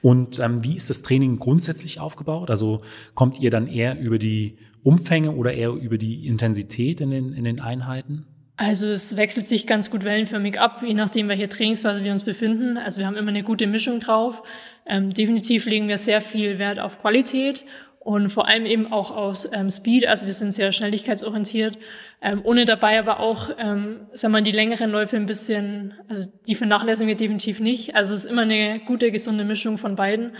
Und 0.00 0.38
ähm, 0.38 0.62
wie 0.62 0.76
ist 0.76 0.90
das 0.90 1.02
Training 1.02 1.38
grundsätzlich 1.38 2.00
aufgebaut? 2.00 2.50
Also 2.50 2.82
kommt 3.14 3.40
ihr 3.40 3.50
dann 3.50 3.66
eher 3.66 3.98
über 3.98 4.18
die 4.18 4.56
Umfänge 4.82 5.32
oder 5.32 5.52
eher 5.52 5.70
über 5.70 5.98
die 5.98 6.26
Intensität 6.26 7.00
in 7.00 7.10
den, 7.10 7.32
in 7.32 7.44
den 7.44 7.60
Einheiten? 7.60 8.26
Also 8.56 8.88
es 8.88 9.16
wechselt 9.16 9.46
sich 9.46 9.68
ganz 9.68 9.90
gut 9.90 10.04
wellenförmig 10.04 10.58
ab, 10.58 10.82
je 10.84 10.94
nachdem, 10.94 11.28
welche 11.28 11.48
Trainingsphase 11.48 12.02
wir 12.02 12.10
uns 12.10 12.24
befinden. 12.24 12.76
Also 12.76 13.00
wir 13.00 13.06
haben 13.06 13.16
immer 13.16 13.28
eine 13.28 13.44
gute 13.44 13.68
Mischung 13.68 14.00
drauf. 14.00 14.42
Ähm, 14.84 15.12
definitiv 15.12 15.66
legen 15.66 15.86
wir 15.86 15.98
sehr 15.98 16.20
viel 16.20 16.58
Wert 16.58 16.80
auf 16.80 17.00
Qualität 17.00 17.64
und 18.08 18.30
vor 18.30 18.48
allem 18.48 18.64
eben 18.64 18.90
auch 18.90 19.10
aus 19.10 19.46
ähm, 19.52 19.70
Speed, 19.70 20.06
also 20.06 20.24
wir 20.24 20.32
sind 20.32 20.52
sehr 20.52 20.72
schnelligkeitsorientiert, 20.72 21.78
ähm, 22.22 22.40
ohne 22.42 22.64
dabei 22.64 22.98
aber 22.98 23.20
auch, 23.20 23.50
ähm, 23.58 24.06
sagen 24.14 24.32
wir 24.32 24.38
mal, 24.38 24.42
die 24.42 24.50
längeren 24.50 24.90
Läufe 24.90 25.16
ein 25.16 25.26
bisschen, 25.26 25.92
also 26.08 26.30
die 26.46 26.54
vernachlässigen 26.54 27.06
wir 27.06 27.16
definitiv 27.16 27.60
nicht. 27.60 27.96
Also 27.96 28.14
es 28.14 28.24
ist 28.24 28.30
immer 28.30 28.42
eine 28.42 28.80
gute, 28.80 29.12
gesunde 29.12 29.44
Mischung 29.44 29.76
von 29.76 29.94
beiden, 29.94 30.32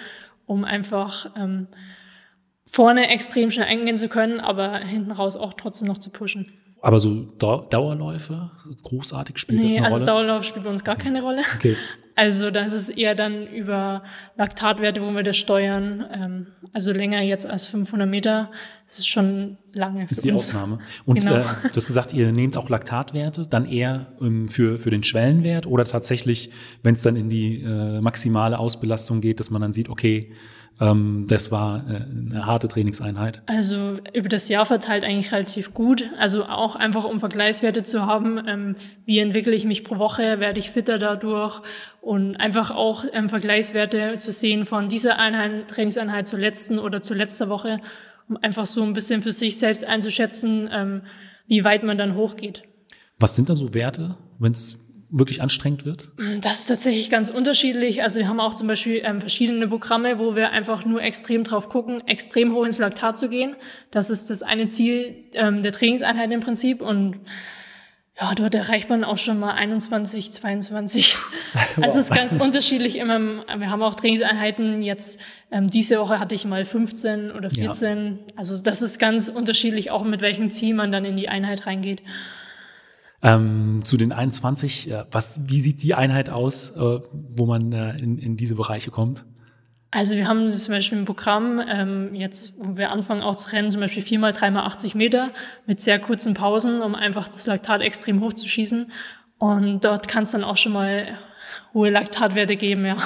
um 0.47 0.65
einfach 0.65 1.31
ähm, 1.37 1.67
vorne 2.65 3.11
extrem 3.11 3.51
schnell 3.51 3.67
eingehen 3.67 3.99
zu 3.99 4.09
können, 4.09 4.41
aber 4.41 4.79
hinten 4.79 5.13
raus 5.13 5.37
auch 5.37 5.53
trotzdem 5.53 5.89
noch 5.89 5.99
zu 5.99 6.09
pushen. 6.09 6.51
Aber 6.81 6.99
so 6.99 7.25
Dauerläufe, 7.39 8.51
großartig 8.83 9.37
spielt 9.37 9.61
nee, 9.61 9.69
das 9.69 9.77
eine 9.77 9.85
also 9.85 9.97
Rolle? 9.97 10.05
Nee, 10.05 10.11
also 10.11 10.23
Dauerlauf 10.27 10.45
spielt 10.45 10.65
bei 10.65 10.71
uns 10.71 10.85
gar 10.85 10.97
keine 10.97 11.21
Rolle. 11.21 11.43
Okay. 11.57 11.77
Also 12.19 12.51
das 12.51 12.73
ist 12.73 12.89
eher 12.89 13.15
dann 13.15 13.47
über 13.47 14.03
Laktatwerte, 14.37 15.01
wo 15.01 15.13
wir 15.13 15.23
das 15.23 15.37
steuern. 15.37 16.05
Ähm, 16.13 16.47
also 16.73 16.91
länger 16.91 17.23
jetzt 17.23 17.47
als 17.47 17.69
500 17.69 18.09
Meter, 18.09 18.51
das 18.89 18.99
ist 18.99 19.07
schon 19.07 19.57
lange. 19.73 20.03
Das 20.03 20.19
ist 20.19 20.25
die 20.25 20.33
uns. 20.33 20.49
Ausnahme. 20.49 20.81
Und 21.07 21.21
genau. 21.21 21.37
äh, 21.37 21.45
du 21.63 21.77
hast 21.77 21.87
gesagt, 21.87 22.13
ihr 22.15 22.33
nehmt 22.33 22.57
auch 22.57 22.71
Laktatwerte, 22.71 23.47
dann 23.49 23.67
eher 23.67 24.09
ähm, 24.21 24.49
für, 24.49 24.81
für 24.81 24.91
den 24.91 25.05
Schwellenwert 25.05 25.67
oder 25.67 25.85
tatsächlich, 25.85 26.51
wenn 26.83 26.97
es 26.97 27.03
dann 27.03 27.15
in 27.15 27.29
die 27.29 27.63
äh, 27.63 28.01
maximale 28.01 28.59
Ausbelastung 28.59 29.21
geht, 29.21 29.39
dass 29.39 29.53
man 29.53 29.63
dann 29.63 29.73
sieht, 29.73 29.89
okay, 29.89 30.33
das 30.79 31.51
war 31.51 31.85
äh, 31.91 31.97
eine 31.97 32.47
harte 32.47 32.69
Trainingseinheit. 32.69 33.43
Also 33.47 33.99
über 34.13 34.29
das 34.29 34.49
Jahr 34.49 34.65
verteilt 34.65 35.03
eigentlich 35.03 35.33
relativ 35.33 35.75
gut. 35.75 36.05
Also 36.19 36.45
auch 36.45 36.77
einfach 36.77 37.05
um 37.05 37.19
Vergleichswerte 37.19 37.83
zu 37.83 38.07
haben, 38.07 38.41
ähm, 38.47 38.77
wie 39.05 39.19
entwickle 39.19 39.55
ich 39.55 39.65
mich 39.65 39.83
pro 39.83 39.99
Woche, 39.99 40.39
werde 40.39 40.61
ich 40.61 40.71
fitter 40.71 40.99
dadurch 40.99 41.63
und 42.01 42.37
einfach 42.37 42.71
auch 42.71 43.05
ähm, 43.13 43.29
Vergleichswerte 43.29 44.15
zu 44.19 44.31
sehen 44.31 44.67
von 44.67 44.89
dieser 44.89 45.19
Einheit, 45.19 45.69
Trainingseinheit 45.69 46.29
zur 46.29 46.39
letzten 46.39 46.79
oder 46.79 47.03
zur 47.03 47.17
letzter 47.17 47.49
Woche, 47.49 47.79
um 48.29 48.37
einfach 48.37 48.67
so 48.67 48.83
ein 48.85 48.93
bisschen 48.93 49.23
für 49.23 49.33
sich 49.33 49.59
selbst 49.59 49.85
einzuschätzen, 49.85 50.71
ähm, 50.73 51.03
wie 51.49 51.65
weit 51.65 51.83
man 51.83 51.99
dann 51.99 52.15
hochgeht. 52.15 52.63
Was 53.19 53.35
sind 53.35 53.49
da 53.49 53.57
so 53.57 53.75
Werte, 53.75 54.17
wenn 54.39 54.53
es 54.53 54.88
wirklich 55.11 55.41
anstrengend 55.41 55.85
wird? 55.85 56.09
Das 56.41 56.61
ist 56.61 56.67
tatsächlich 56.67 57.11
ganz 57.11 57.31
unterschiedlich. 57.31 58.03
Also 58.03 58.21
wir 58.21 58.29
haben 58.29 58.41
auch 58.41 58.55
zum 58.55 58.67
Beispiel 58.69 59.01
ähm, 59.05 59.21
verschiedene 59.21 59.69
Programme, 59.69 60.19
wo 60.19 60.37
wir 60.37 60.51
einfach 60.51 60.85
nur 60.85 61.03
extrem 61.03 61.45
drauf 61.45 61.69
gucken, 61.69 62.07
extrem 62.07 62.53
hoch 62.53 62.65
ins 62.65 62.79
Laktat 62.79 63.17
zu 63.17 63.29
gehen. 63.29 63.57
Das 63.91 64.11
ist 64.11 64.31
das 64.31 64.43
eine 64.43 64.69
Ziel 64.69 65.15
ähm, 65.33 65.63
der 65.63 65.73
Trainingseinheit 65.73 66.31
im 66.31 66.41
Prinzip. 66.41 66.83
Und 66.83 67.17
ja, 68.21 68.35
dort 68.35 68.55
erreicht 68.55 68.91
man 68.91 69.05
auch 69.05 69.17
schon 69.17 69.39
mal 69.39 69.53
21, 69.53 70.33
22. 70.33 71.17
Also 71.81 72.01
es 72.01 72.11
ist 72.11 72.15
ganz 72.15 72.35
unterschiedlich 72.35 72.97
immer. 72.97 73.19
Wir 73.21 73.71
haben 73.71 73.83
auch 73.83 73.95
Trainingseinheiten. 73.95 74.83
Jetzt 74.83 75.21
ähm, 75.51 75.71
diese 75.71 75.99
Woche 76.01 76.19
hatte 76.19 76.35
ich 76.35 76.45
mal 76.45 76.65
15 76.65 77.31
oder 77.31 77.51
14. 77.51 78.07
Ja. 78.07 78.35
Also 78.37 78.61
das 78.61 78.83
ist 78.83 78.99
ganz 78.99 79.29
unterschiedlich, 79.29 79.91
auch 79.91 80.05
mit 80.05 80.21
welchem 80.21 80.51
Ziel 80.51 80.75
man 80.75 80.91
dann 80.91 81.05
in 81.05 81.17
die 81.17 81.29
Einheit 81.29 81.67
reingeht. 81.67 82.03
Ähm, 83.21 83.81
zu 83.85 83.97
den 83.97 84.13
21, 84.13 84.91
äh, 84.91 85.05
was, 85.11 85.41
wie 85.49 85.61
sieht 85.61 85.83
die 85.83 85.95
Einheit 85.95 86.31
aus, 86.31 86.71
äh, 86.71 87.01
wo 87.13 87.47
man 87.47 87.73
äh, 87.73 87.97
in, 87.99 88.17
in 88.17 88.37
diese 88.37 88.55
Bereiche 88.55 88.91
kommt? 88.93 89.25
Also 89.91 90.17
wir 90.17 90.29
haben 90.29 90.51
zum 90.53 90.75
Beispiel 90.75 90.99
ein 90.99 91.05
Programm, 91.07 91.61
ähm, 91.67 92.15
jetzt, 92.15 92.55
wo 92.59 92.77
wir 92.77 92.93
anfangen 92.93 93.23
auch 93.23 93.37
zu 93.37 93.53
rennen, 93.53 93.71
zum 93.71 93.81
Beispiel 93.81 94.03
viermal, 94.03 94.33
dreimal 94.33 94.65
80 94.67 94.95
Meter 94.95 95.31
mit 95.67 95.81
sehr 95.81 95.99
kurzen 95.99 96.35
Pausen, 96.35 96.83
um 96.83 96.95
einfach 96.95 97.27
das 97.27 97.47
Laktat 97.47 97.81
extrem 97.81 98.21
hoch 98.21 98.35
zu 98.35 98.47
schießen. 98.47 98.93
Und 99.39 99.85
dort 99.85 100.07
kann 100.07 100.25
es 100.25 100.33
dann 100.33 100.45
auch 100.45 100.57
schon 100.57 100.73
mal 100.73 101.19
hohe 101.73 101.91
Laktatwerte 101.91 102.57
geben, 102.57 102.85
ja. 102.85 102.97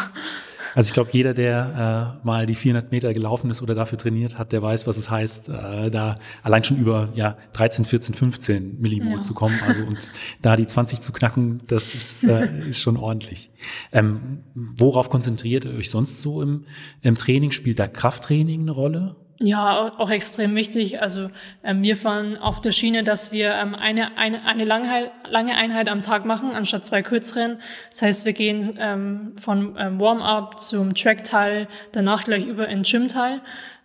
Also 0.75 0.89
ich 0.89 0.95
glaube, 0.95 1.11
jeder, 1.13 1.35
der 1.35 2.19
äh, 2.23 2.27
mal 2.27 2.47
die 2.47 2.55
400 2.55 2.91
Meter 2.93 3.13
gelaufen 3.13 3.51
ist 3.51 3.63
oder 3.63 3.75
dafür 3.75 3.99
trainiert 3.99 4.39
hat, 4.39 4.53
der 4.53 4.63
weiß, 4.63 4.87
was 4.87 4.97
es 4.97 5.11
heißt, 5.11 5.49
äh, 5.49 5.91
da 5.91 6.15
allein 6.43 6.65
schon 6.65 6.79
über 6.79 7.11
ja, 7.15 7.37
13, 7.53 7.85
14, 7.85 8.15
15 8.15 8.81
Millimol 8.81 9.17
ja. 9.17 9.21
zu 9.21 9.35
kommen. 9.35 9.59
Also 9.67 9.83
und 9.85 10.13
da 10.41 10.57
die 10.57 10.67
20 10.67 11.01
zu 11.01 11.13
knacken, 11.13 11.63
das 11.67 11.95
ist, 11.95 12.25
äh, 12.25 12.59
ist 12.69 12.81
schon 12.81 12.97
ordentlich. 12.97 13.51
Ähm, 13.93 14.41
worauf 14.55 15.11
konzentriert 15.11 15.65
ihr 15.65 15.75
euch 15.75 15.91
sonst 15.91 16.23
so 16.23 16.43
im, 16.43 16.65
im 17.03 17.17
Training? 17.17 17.51
Spielt 17.51 17.79
da 17.79 17.87
Krafttraining 17.87 18.63
eine 18.63 18.73
Rolle? 18.73 19.17
Ja, 19.39 19.93
auch 19.99 20.11
extrem 20.11 20.55
wichtig. 20.55 21.03
Also 21.03 21.31
ähm, 21.65 21.83
wir 21.83 21.97
fahren 21.97 22.37
auf 22.37 22.61
der 22.61 22.71
Schiene, 22.71 23.03
dass 23.03 23.33
wir 23.33 23.55
ähm, 23.55 23.75
eine, 23.75 24.17
eine, 24.17 24.45
eine 24.45 24.65
lange, 24.65 25.11
lange 25.29 25.57
Einheit 25.57 25.89
am 25.89 26.01
Tag 26.01 26.25
machen, 26.25 26.53
anstatt 26.53 26.87
zwei 26.87 27.03
kürzeren. 27.03 27.59
Das 27.91 28.03
heißt, 28.03 28.25
wir 28.25 28.35
gehen 28.35 28.79
ähm, 28.79 29.35
von 29.41 29.77
ähm, 29.79 29.99
Warm-up 29.99 30.61
zum 30.61 30.95
Track-Teil, 30.95 31.67
danach 31.91 32.25
gleich 32.25 32.47
über 32.47 32.69
in 32.69 32.83
Gym-Teil. 32.83 33.41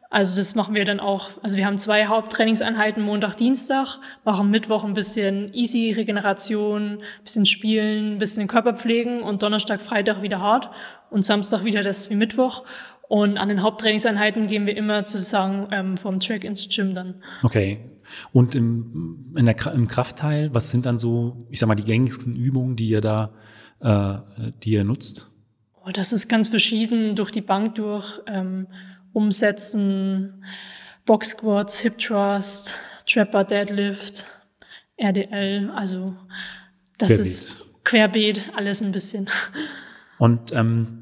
Also 0.09 0.39
das 0.39 0.55
machen 0.55 0.73
wir 0.73 0.85
dann 0.85 1.01
auch. 1.01 1.31
Also 1.43 1.57
wir 1.57 1.65
haben 1.65 1.77
zwei 1.77 2.05
Haupttrainingseinheiten, 2.05 3.03
Montag, 3.03 3.35
Dienstag, 3.35 3.99
machen 4.23 4.49
Mittwoch 4.49 4.85
ein 4.85 4.93
bisschen 4.93 5.53
Easy 5.53 5.91
Regeneration, 5.91 6.99
bisschen 7.23 7.45
Spielen, 7.45 8.17
bisschen 8.17 8.47
Körperpflegen 8.47 9.21
und 9.21 9.43
Donnerstag, 9.43 9.81
Freitag 9.81 10.21
wieder 10.21 10.39
hart 10.39 10.69
und 11.09 11.25
Samstag 11.25 11.65
wieder 11.65 11.83
das 11.83 12.09
wie 12.09 12.15
Mittwoch. 12.15 12.63
Und 13.07 13.37
an 13.37 13.49
den 13.49 13.63
Haupttrainingseinheiten 13.63 14.47
gehen 14.47 14.65
wir 14.65 14.75
immer 14.75 15.05
sozusagen 15.05 15.67
ähm, 15.71 15.97
vom 15.97 16.19
Track 16.19 16.43
ins 16.43 16.67
Gym 16.69 16.93
dann. 16.93 17.23
Okay. 17.43 17.79
Und 18.31 18.55
im, 18.55 19.33
in 19.37 19.45
der, 19.45 19.55
im 19.73 19.87
Kraftteil, 19.87 20.53
was 20.53 20.69
sind 20.69 20.85
dann 20.85 20.97
so, 20.97 21.47
ich 21.49 21.59
sag 21.59 21.67
mal, 21.67 21.75
die 21.75 21.83
gängigsten 21.83 22.35
Übungen, 22.35 22.75
die 22.75 22.87
ihr 22.89 23.01
da, 23.01 23.33
äh, 23.79 24.51
die 24.63 24.71
ihr 24.71 24.83
nutzt? 24.83 25.29
Oh, 25.85 25.91
das 25.91 26.11
ist 26.11 26.27
ganz 26.27 26.49
verschieden 26.49 27.15
durch 27.15 27.31
die 27.31 27.41
Bank 27.41 27.75
durch. 27.75 28.21
Ähm, 28.27 28.67
umsetzen, 29.13 30.43
Box 31.05 31.29
Squats, 31.29 31.79
Hip 31.79 31.97
Thrust, 31.97 32.75
Trapper 33.07 33.43
Deadlift, 33.43 34.27
RDL, 34.97 35.71
also 35.73 36.15
das 36.97 37.09
querbeet. 37.09 37.27
ist 37.27 37.65
querbeet, 37.83 38.43
alles 38.55 38.81
ein 38.83 38.91
bisschen. 38.91 39.29
Und 40.19 40.51
ähm, 40.53 40.96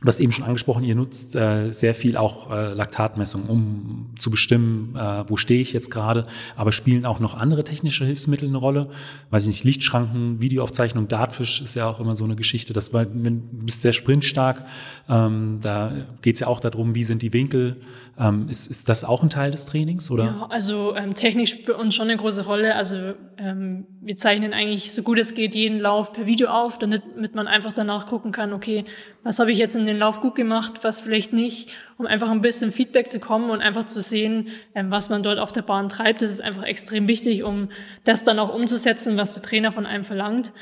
Du 0.00 0.08
hast 0.08 0.20
eben 0.20 0.32
schon 0.32 0.46
angesprochen, 0.46 0.82
ihr 0.82 0.94
nutzt 0.94 1.36
äh, 1.36 1.72
sehr 1.72 1.94
viel 1.94 2.16
auch 2.16 2.50
äh, 2.50 2.72
Laktatmessung, 2.72 3.44
um 3.48 4.10
zu 4.16 4.30
bestimmen, 4.30 4.96
äh, 4.96 5.24
wo 5.28 5.36
stehe 5.36 5.60
ich 5.60 5.74
jetzt 5.74 5.90
gerade. 5.90 6.24
Aber 6.56 6.72
spielen 6.72 7.04
auch 7.04 7.20
noch 7.20 7.34
andere 7.34 7.64
technische 7.64 8.06
Hilfsmittel 8.06 8.48
eine 8.48 8.56
Rolle? 8.56 8.88
Weiß 9.28 9.42
ich 9.42 9.48
nicht, 9.48 9.64
Lichtschranken, 9.64 10.40
Videoaufzeichnung, 10.40 11.08
Dartfisch 11.08 11.60
ist 11.60 11.74
ja 11.74 11.86
auch 11.86 12.00
immer 12.00 12.16
so 12.16 12.24
eine 12.24 12.34
Geschichte. 12.34 12.72
Das 12.72 12.94
war, 12.94 13.04
du 13.04 13.40
bist 13.40 13.82
sehr 13.82 13.92
sprintstark. 13.92 14.64
Ähm, 15.06 15.58
da 15.60 15.92
geht 16.22 16.34
es 16.36 16.40
ja 16.40 16.46
auch 16.46 16.60
darum, 16.60 16.94
wie 16.94 17.04
sind 17.04 17.20
die 17.20 17.34
Winkel. 17.34 17.76
Ähm, 18.18 18.48
ist, 18.48 18.68
ist 18.68 18.88
das 18.88 19.04
auch 19.04 19.22
ein 19.22 19.28
Teil 19.28 19.50
des 19.50 19.66
Trainings? 19.66 20.10
Oder? 20.10 20.24
Ja, 20.24 20.46
also 20.48 20.96
ähm, 20.96 21.12
technisch 21.12 21.50
spielt 21.50 21.78
uns 21.78 21.94
schon 21.94 22.08
eine 22.08 22.16
große 22.16 22.46
Rolle. 22.46 22.74
Also 22.74 22.96
ähm, 23.36 23.86
wir 24.00 24.16
zeichnen 24.16 24.54
eigentlich 24.54 24.92
so 24.92 25.02
gut 25.02 25.18
es 25.18 25.34
geht 25.34 25.54
jeden 25.54 25.78
Lauf 25.78 26.12
per 26.12 26.26
Video 26.26 26.48
auf, 26.48 26.78
damit 26.78 27.34
man 27.34 27.46
einfach 27.46 27.72
danach 27.72 28.06
gucken 28.06 28.32
kann, 28.32 28.52
okay, 28.52 28.84
was 29.22 29.38
habe 29.38 29.52
ich 29.52 29.58
jetzt 29.58 29.76
in 29.76 29.89
den 29.90 29.98
Lauf 29.98 30.20
gut 30.20 30.34
gemacht, 30.34 30.80
was 30.82 31.00
vielleicht 31.00 31.32
nicht, 31.32 31.70
um 31.98 32.06
einfach 32.06 32.30
ein 32.30 32.40
bisschen 32.40 32.72
Feedback 32.72 33.10
zu 33.10 33.20
kommen 33.20 33.50
und 33.50 33.60
einfach 33.60 33.84
zu 33.84 34.00
sehen, 34.00 34.48
ähm, 34.74 34.90
was 34.90 35.10
man 35.10 35.22
dort 35.22 35.38
auf 35.38 35.52
der 35.52 35.62
Bahn 35.62 35.88
treibt. 35.88 36.22
Das 36.22 36.30
ist 36.30 36.40
einfach 36.40 36.64
extrem 36.64 37.08
wichtig, 37.08 37.42
um 37.42 37.68
das 38.04 38.24
dann 38.24 38.38
auch 38.38 38.54
umzusetzen, 38.54 39.16
was 39.16 39.34
der 39.34 39.42
Trainer 39.42 39.72
von 39.72 39.86
einem 39.86 40.04
verlangt. 40.04 40.52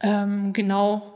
Ähm, 0.00 0.52
genau. 0.52 1.08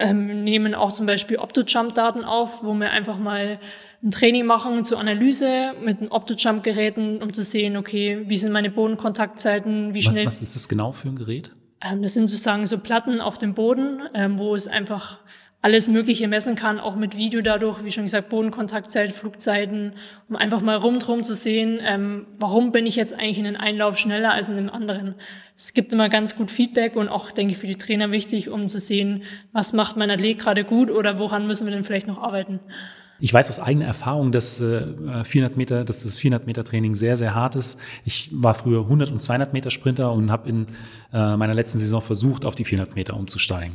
Ähm, 0.00 0.44
nehmen 0.44 0.74
auch 0.76 0.92
zum 0.92 1.06
Beispiel 1.06 1.38
Opto-Jump-Daten 1.38 2.22
auf, 2.24 2.62
wo 2.62 2.72
wir 2.74 2.90
einfach 2.90 3.18
mal 3.18 3.58
ein 4.00 4.12
Training 4.12 4.46
machen 4.46 4.84
zur 4.84 5.00
Analyse 5.00 5.74
mit 5.82 6.00
den 6.00 6.08
Opto-Jump-Geräten, 6.08 7.20
um 7.20 7.32
zu 7.32 7.42
sehen, 7.42 7.76
okay, 7.76 8.22
wie 8.26 8.36
sind 8.36 8.52
meine 8.52 8.70
Bodenkontaktzeiten, 8.70 9.94
wie 9.94 10.02
schnell. 10.02 10.26
Was, 10.26 10.36
was 10.36 10.42
ist 10.42 10.54
das 10.54 10.68
genau 10.68 10.92
für 10.92 11.08
ein 11.08 11.16
Gerät? 11.16 11.50
Das 11.80 12.14
sind 12.14 12.28
sozusagen 12.28 12.66
so 12.66 12.78
Platten 12.78 13.20
auf 13.20 13.38
dem 13.38 13.54
Boden, 13.54 14.00
wo 14.36 14.54
es 14.54 14.68
einfach 14.68 15.18
alles 15.60 15.88
Mögliche 15.88 16.28
messen 16.28 16.54
kann, 16.54 16.78
auch 16.78 16.94
mit 16.94 17.16
Video 17.16 17.40
dadurch, 17.40 17.82
wie 17.82 17.90
schon 17.90 18.04
gesagt, 18.04 18.28
Bodenkontaktzeit, 18.28 19.10
Flugzeiten, 19.10 19.94
um 20.28 20.36
einfach 20.36 20.60
mal 20.60 20.76
rumdrum 20.76 21.24
zu 21.24 21.34
sehen, 21.34 21.80
ähm, 21.84 22.26
warum 22.38 22.70
bin 22.70 22.86
ich 22.86 22.94
jetzt 22.94 23.12
eigentlich 23.12 23.38
in 23.38 23.44
den 23.44 23.56
Einlauf 23.56 23.98
schneller 23.98 24.32
als 24.32 24.48
in 24.48 24.56
dem 24.56 24.70
anderen. 24.70 25.16
Es 25.56 25.74
gibt 25.74 25.92
immer 25.92 26.08
ganz 26.08 26.36
gut 26.36 26.52
Feedback 26.52 26.94
und 26.94 27.08
auch, 27.08 27.32
denke 27.32 27.52
ich, 27.52 27.58
für 27.58 27.66
die 27.66 27.74
Trainer 27.74 28.12
wichtig, 28.12 28.50
um 28.50 28.68
zu 28.68 28.78
sehen, 28.78 29.24
was 29.52 29.72
macht 29.72 29.96
mein 29.96 30.10
Athlet 30.10 30.38
gerade 30.38 30.62
gut 30.62 30.92
oder 30.92 31.18
woran 31.18 31.48
müssen 31.48 31.66
wir 31.66 31.74
denn 31.74 31.84
vielleicht 31.84 32.06
noch 32.06 32.22
arbeiten. 32.22 32.60
Ich 33.20 33.34
weiß 33.34 33.50
aus 33.50 33.58
eigener 33.58 33.86
Erfahrung, 33.86 34.30
dass 34.30 34.60
äh, 34.60 35.24
400 35.24 35.56
Meter, 35.56 35.84
dass 35.84 36.04
das 36.04 36.20
400 36.20 36.46
Meter 36.46 36.62
Training 36.62 36.94
sehr, 36.94 37.16
sehr 37.16 37.34
hart 37.34 37.56
ist. 37.56 37.80
Ich 38.04 38.30
war 38.32 38.54
früher 38.54 38.82
100 38.82 39.10
und 39.10 39.20
200 39.20 39.52
Meter 39.52 39.70
Sprinter 39.70 40.12
und 40.12 40.30
habe 40.30 40.48
in 40.48 40.66
äh, 41.12 41.36
meiner 41.36 41.54
letzten 41.54 41.80
Saison 41.80 42.00
versucht, 42.00 42.44
auf 42.44 42.54
die 42.54 42.64
400 42.64 42.94
Meter 42.94 43.16
umzusteigen. 43.16 43.74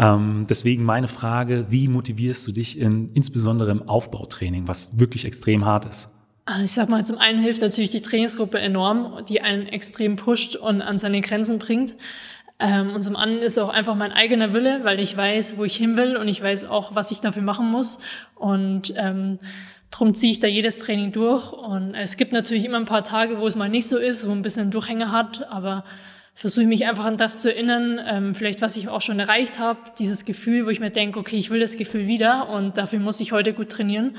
Ähm, 0.00 0.46
deswegen 0.48 0.84
meine 0.84 1.08
Frage, 1.08 1.66
wie 1.68 1.86
motivierst 1.86 2.46
du 2.48 2.52
dich 2.52 2.78
in, 2.78 3.12
insbesondere 3.12 3.70
im 3.70 3.86
Aufbautraining, 3.86 4.66
was 4.66 4.98
wirklich 4.98 5.26
extrem 5.26 5.66
hart 5.66 5.84
ist? 5.84 6.14
Ah, 6.46 6.62
ich 6.64 6.72
sag 6.72 6.88
mal, 6.88 7.04
zum 7.04 7.18
einen 7.18 7.38
hilft 7.38 7.60
natürlich 7.60 7.90
die 7.90 8.00
Trainingsgruppe 8.00 8.58
enorm, 8.58 9.24
die 9.28 9.42
einen 9.42 9.66
extrem 9.66 10.16
pusht 10.16 10.56
und 10.56 10.80
an 10.80 10.98
seine 10.98 11.20
Grenzen 11.20 11.58
bringt. 11.58 11.96
Ähm, 12.58 12.94
und 12.94 13.02
zum 13.02 13.14
anderen 13.14 13.42
ist 13.42 13.58
auch 13.58 13.68
einfach 13.68 13.94
mein 13.94 14.12
eigener 14.12 14.54
Wille, 14.54 14.80
weil 14.84 15.00
ich 15.00 15.14
weiß, 15.14 15.58
wo 15.58 15.64
ich 15.64 15.76
hin 15.76 15.98
will 15.98 16.16
und 16.16 16.28
ich 16.28 16.42
weiß 16.42 16.64
auch, 16.64 16.94
was 16.94 17.10
ich 17.10 17.20
dafür 17.20 17.42
machen 17.42 17.70
muss. 17.70 17.98
Und 18.36 18.94
ähm, 18.96 19.38
drum 19.90 20.14
ziehe 20.14 20.32
ich 20.32 20.40
da 20.40 20.46
jedes 20.46 20.78
Training 20.78 21.12
durch. 21.12 21.52
Und 21.52 21.94
es 21.94 22.16
gibt 22.16 22.32
natürlich 22.32 22.64
immer 22.64 22.78
ein 22.78 22.86
paar 22.86 23.04
Tage, 23.04 23.38
wo 23.38 23.46
es 23.46 23.54
mal 23.54 23.68
nicht 23.68 23.86
so 23.86 23.98
ist, 23.98 24.26
wo 24.26 24.32
ein 24.32 24.42
bisschen 24.42 24.70
Durchhänge 24.70 25.12
hat, 25.12 25.46
aber 25.50 25.84
versuche 26.40 26.62
ich 26.62 26.68
mich 26.68 26.86
einfach 26.86 27.04
an 27.04 27.18
das 27.18 27.42
zu 27.42 27.52
erinnern, 27.52 28.00
ähm, 28.02 28.34
vielleicht 28.34 28.62
was 28.62 28.78
ich 28.78 28.88
auch 28.88 29.02
schon 29.02 29.20
erreicht 29.20 29.58
habe, 29.58 29.78
dieses 29.98 30.24
Gefühl, 30.24 30.64
wo 30.64 30.70
ich 30.70 30.80
mir 30.80 30.90
denke, 30.90 31.18
okay, 31.18 31.36
ich 31.36 31.50
will 31.50 31.60
das 31.60 31.76
Gefühl 31.76 32.06
wieder 32.06 32.48
und 32.48 32.78
dafür 32.78 32.98
muss 32.98 33.20
ich 33.20 33.32
heute 33.32 33.52
gut 33.52 33.68
trainieren. 33.68 34.16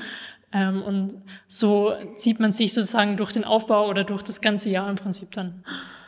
Ähm, 0.52 0.82
und 0.82 1.16
so 1.48 1.92
zieht 2.16 2.38
man 2.38 2.52
sich 2.52 2.74
sozusagen 2.74 3.16
durch 3.16 3.32
den 3.32 3.42
Aufbau 3.42 3.88
oder 3.88 4.04
durch 4.04 4.22
das 4.22 4.40
ganze 4.40 4.70
Jahr 4.70 4.88
im 4.88 4.94
Prinzip 4.94 5.32
dann. 5.32 5.64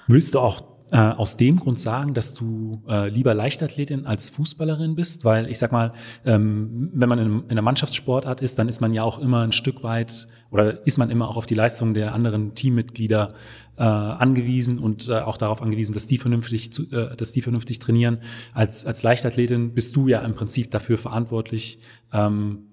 Willst 0.06 0.34
du 0.34 0.38
auch 0.38 0.62
äh, 0.90 0.98
aus 0.98 1.36
dem 1.36 1.58
Grund 1.58 1.80
sagen, 1.80 2.14
dass 2.14 2.34
du 2.34 2.82
äh, 2.88 3.08
lieber 3.08 3.34
Leichtathletin 3.34 4.06
als 4.06 4.30
Fußballerin 4.30 4.94
bist? 4.94 5.24
Weil 5.24 5.50
ich 5.50 5.58
sag 5.58 5.72
mal, 5.72 5.92
ähm, 6.24 6.90
wenn 6.92 7.08
man 7.08 7.18
in, 7.18 7.26
in 7.44 7.50
einer 7.50 7.62
Mannschaftssportart 7.62 8.40
ist, 8.40 8.58
dann 8.58 8.68
ist 8.68 8.80
man 8.80 8.92
ja 8.92 9.02
auch 9.02 9.18
immer 9.18 9.42
ein 9.42 9.52
Stück 9.52 9.82
weit 9.82 10.28
oder 10.50 10.86
ist 10.86 10.98
man 10.98 11.10
immer 11.10 11.28
auch 11.28 11.36
auf 11.36 11.46
die 11.46 11.54
Leistung 11.54 11.94
der 11.94 12.14
anderen 12.14 12.54
Teammitglieder 12.54 13.34
äh, 13.76 13.82
angewiesen 13.82 14.78
und 14.78 15.08
äh, 15.08 15.14
auch 15.14 15.36
darauf 15.36 15.62
angewiesen, 15.62 15.94
dass 15.94 16.06
die 16.06 16.18
vernünftig, 16.18 16.72
zu, 16.72 16.90
äh, 16.90 17.16
dass 17.16 17.32
die 17.32 17.40
vernünftig 17.40 17.78
trainieren. 17.78 18.18
Als, 18.52 18.86
als 18.86 19.02
Leichtathletin 19.02 19.74
bist 19.74 19.96
du 19.96 20.08
ja 20.08 20.20
im 20.20 20.34
Prinzip 20.34 20.70
dafür 20.70 20.98
verantwortlich, 20.98 21.80
ähm, 22.12 22.66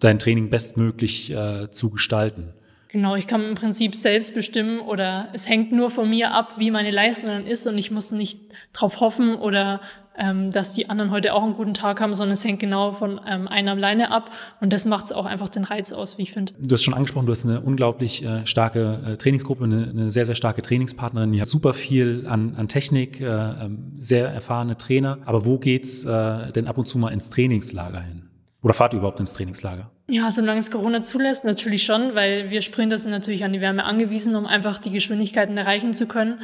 dein 0.00 0.18
Training 0.18 0.48
bestmöglich 0.48 1.30
äh, 1.30 1.70
zu 1.70 1.90
gestalten. 1.90 2.54
Genau, 2.88 3.16
ich 3.16 3.26
kann 3.26 3.44
im 3.44 3.54
Prinzip 3.54 3.94
selbst 3.94 4.34
bestimmen 4.34 4.80
oder 4.80 5.28
es 5.34 5.48
hängt 5.48 5.72
nur 5.72 5.90
von 5.90 6.08
mir 6.08 6.32
ab, 6.32 6.54
wie 6.56 6.70
meine 6.70 6.90
Leistung 6.90 7.30
dann 7.30 7.46
ist 7.46 7.66
und 7.66 7.76
ich 7.76 7.90
muss 7.90 8.12
nicht 8.12 8.40
drauf 8.72 9.00
hoffen 9.00 9.34
oder 9.34 9.80
ähm, 10.18 10.50
dass 10.50 10.72
die 10.72 10.90
anderen 10.90 11.10
heute 11.10 11.34
auch 11.34 11.42
einen 11.42 11.54
guten 11.54 11.74
Tag 11.74 12.00
haben, 12.00 12.14
sondern 12.14 12.32
es 12.32 12.44
hängt 12.44 12.60
genau 12.60 12.92
von 12.92 13.20
ähm, 13.26 13.46
einer 13.46 13.72
alleine 13.72 14.10
ab 14.10 14.30
und 14.60 14.72
das 14.72 14.84
macht 14.84 15.06
es 15.06 15.12
auch 15.12 15.26
einfach 15.26 15.48
den 15.48 15.64
Reiz 15.64 15.92
aus, 15.92 16.18
wie 16.18 16.22
ich 16.22 16.32
finde. 16.32 16.54
Du 16.58 16.72
hast 16.72 16.82
schon 16.82 16.94
angesprochen, 16.94 17.26
du 17.26 17.32
hast 17.32 17.44
eine 17.44 17.60
unglaublich 17.60 18.24
äh, 18.24 18.46
starke 18.46 19.00
äh, 19.06 19.16
Trainingsgruppe, 19.16 19.64
eine, 19.64 19.88
eine, 19.88 20.10
sehr, 20.10 20.26
sehr 20.26 20.34
starke 20.34 20.62
Trainingspartnerin, 20.62 21.32
die 21.32 21.40
hat 21.40 21.48
super 21.48 21.74
viel 21.74 22.26
an, 22.26 22.56
an 22.56 22.68
Technik, 22.68 23.20
äh, 23.20 23.26
ähm, 23.26 23.92
sehr 23.94 24.28
erfahrene 24.28 24.76
Trainer, 24.76 25.18
aber 25.24 25.44
wo 25.46 25.58
geht's 25.58 26.04
äh, 26.04 26.52
denn 26.52 26.66
ab 26.66 26.78
und 26.78 26.88
zu 26.88 26.98
mal 26.98 27.12
ins 27.12 27.30
Trainingslager 27.30 28.00
hin? 28.00 28.28
Oder 28.62 28.74
fahrt 28.74 28.94
ihr 28.94 28.98
überhaupt 28.98 29.20
ins 29.20 29.34
Trainingslager? 29.34 29.90
Ja, 30.10 30.30
solange 30.30 30.60
es 30.60 30.70
Corona 30.70 31.02
zulässt, 31.02 31.44
natürlich 31.44 31.82
schon, 31.82 32.14
weil 32.14 32.48
wir 32.48 32.62
Sprinter 32.62 32.98
sind 32.98 33.10
natürlich 33.10 33.44
an 33.44 33.52
die 33.52 33.60
Wärme 33.60 33.84
angewiesen, 33.84 34.34
um 34.36 34.46
einfach 34.46 34.78
die 34.78 34.90
Geschwindigkeiten 34.90 35.56
erreichen 35.58 35.92
zu 35.92 36.08
können. 36.08 36.40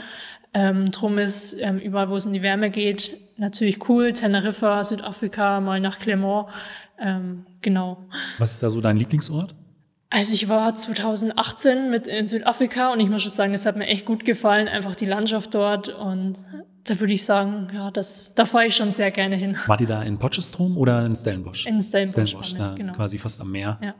Ähm, 0.52 0.90
drum 0.90 1.18
ist 1.18 1.56
ähm, 1.60 1.78
überall, 1.78 2.10
wo 2.10 2.16
es 2.16 2.26
in 2.26 2.34
die 2.34 2.42
Wärme 2.42 2.68
geht, 2.68 3.16
natürlich 3.38 3.88
cool. 3.88 4.12
Teneriffa, 4.12 4.84
Südafrika, 4.84 5.60
mal 5.60 5.80
nach 5.80 5.98
Clermont. 5.98 6.48
Ähm, 7.00 7.46
genau. 7.62 8.04
Was 8.38 8.52
ist 8.52 8.62
da 8.62 8.68
so 8.68 8.82
dein 8.82 8.98
Lieblingsort? 8.98 9.54
Also 10.10 10.34
ich 10.34 10.48
war 10.48 10.74
2018 10.74 11.90
mit 11.90 12.06
in 12.06 12.26
Südafrika 12.26 12.92
und 12.92 13.00
ich 13.00 13.08
muss 13.08 13.22
schon 13.22 13.32
sagen, 13.32 13.54
es 13.54 13.66
hat 13.66 13.76
mir 13.76 13.86
echt 13.86 14.04
gut 14.04 14.24
gefallen, 14.24 14.68
einfach 14.68 14.94
die 14.94 15.06
Landschaft 15.06 15.54
dort 15.54 15.88
und 15.88 16.36
da 16.84 17.00
würde 17.00 17.12
ich 17.12 17.24
sagen, 17.24 17.68
ja, 17.72 17.90
das, 17.90 18.34
da 18.34 18.44
fahre 18.44 18.66
ich 18.66 18.76
schon 18.76 18.92
sehr 18.92 19.10
gerne 19.10 19.36
hin. 19.36 19.56
War 19.66 19.76
die 19.76 19.86
da 19.86 20.02
in 20.02 20.18
Potchefstroom 20.18 20.76
oder 20.76 21.04
in 21.04 21.16
Stellenbosch? 21.16 21.66
In 21.66 21.82
Stellenbosch, 21.82 22.12
Stellenbosch 22.12 22.52
ja, 22.52 22.74
genau. 22.74 22.92
quasi 22.92 23.18
fast 23.18 23.40
am 23.40 23.50
Meer. 23.50 23.78
Ja. 23.82 23.94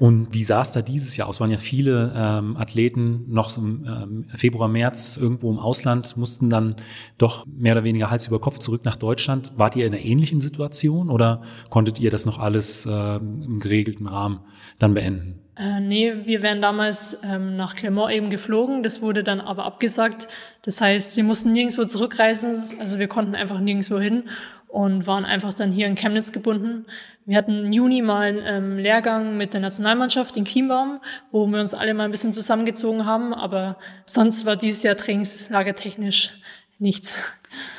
Und 0.00 0.32
wie 0.32 0.44
sah 0.44 0.62
es 0.62 0.72
da 0.72 0.80
dieses 0.80 1.18
Jahr 1.18 1.28
aus? 1.28 1.40
Waren 1.40 1.50
ja 1.50 1.58
viele 1.58 2.12
ähm, 2.16 2.56
Athleten 2.56 3.26
noch 3.28 3.54
im 3.58 3.84
ähm, 3.86 4.24
Februar, 4.34 4.66
März 4.66 5.18
irgendwo 5.20 5.50
im 5.50 5.58
Ausland, 5.58 6.16
mussten 6.16 6.48
dann 6.48 6.76
doch 7.18 7.44
mehr 7.46 7.74
oder 7.74 7.84
weniger 7.84 8.10
Hals 8.10 8.26
über 8.26 8.40
Kopf 8.40 8.58
zurück 8.60 8.86
nach 8.86 8.96
Deutschland. 8.96 9.52
Wart 9.58 9.76
ihr 9.76 9.86
in 9.86 9.92
einer 9.92 10.02
ähnlichen 10.02 10.40
Situation 10.40 11.10
oder 11.10 11.42
konntet 11.68 12.00
ihr 12.00 12.10
das 12.10 12.24
noch 12.24 12.38
alles 12.38 12.86
äh, 12.86 13.16
im 13.16 13.60
geregelten 13.60 14.06
Rahmen 14.06 14.40
dann 14.78 14.94
beenden? 14.94 15.38
Äh, 15.60 15.80
nee, 15.80 16.14
wir 16.24 16.40
wären 16.40 16.62
damals 16.62 17.18
ähm, 17.22 17.56
nach 17.56 17.76
Clermont 17.76 18.10
eben 18.12 18.30
geflogen. 18.30 18.82
Das 18.82 19.02
wurde 19.02 19.22
dann 19.22 19.42
aber 19.42 19.66
abgesagt. 19.66 20.28
Das 20.62 20.80
heißt, 20.80 21.18
wir 21.18 21.24
mussten 21.24 21.52
nirgendwo 21.52 21.84
zurückreisen. 21.84 22.56
Also 22.78 22.98
wir 22.98 23.08
konnten 23.08 23.34
einfach 23.34 23.60
nirgendwo 23.60 23.98
hin 23.98 24.24
und 24.70 25.06
waren 25.06 25.24
einfach 25.24 25.52
dann 25.52 25.72
hier 25.72 25.86
in 25.86 25.96
Chemnitz 25.96 26.32
gebunden. 26.32 26.86
Wir 27.26 27.36
hatten 27.36 27.66
im 27.66 27.72
Juni 27.72 28.02
mal 28.02 28.28
einen 28.28 28.42
ähm, 28.44 28.78
Lehrgang 28.78 29.36
mit 29.36 29.52
der 29.54 29.60
Nationalmannschaft 29.60 30.36
in 30.36 30.44
Chiembaum, 30.44 31.00
wo 31.32 31.46
wir 31.46 31.60
uns 31.60 31.74
alle 31.74 31.94
mal 31.94 32.04
ein 32.04 32.10
bisschen 32.10 32.32
zusammengezogen 32.32 33.04
haben. 33.04 33.34
Aber 33.34 33.78
sonst 34.06 34.46
war 34.46 34.56
dieses 34.56 34.82
Jahr 34.82 34.96
trainingslagertechnisch 34.96 36.40
nichts. 36.78 37.18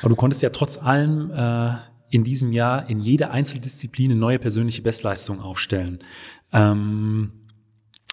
Aber 0.00 0.10
du 0.10 0.16
konntest 0.16 0.42
ja 0.42 0.50
trotz 0.50 0.78
allem 0.78 1.30
äh, 1.30 1.72
in 2.10 2.24
diesem 2.24 2.52
Jahr 2.52 2.88
in 2.90 3.00
jeder 3.00 3.30
Einzeldisziplin 3.30 4.10
eine 4.10 4.20
neue 4.20 4.38
persönliche 4.38 4.82
Bestleistung 4.82 5.40
aufstellen. 5.40 6.00
Ähm 6.52 7.41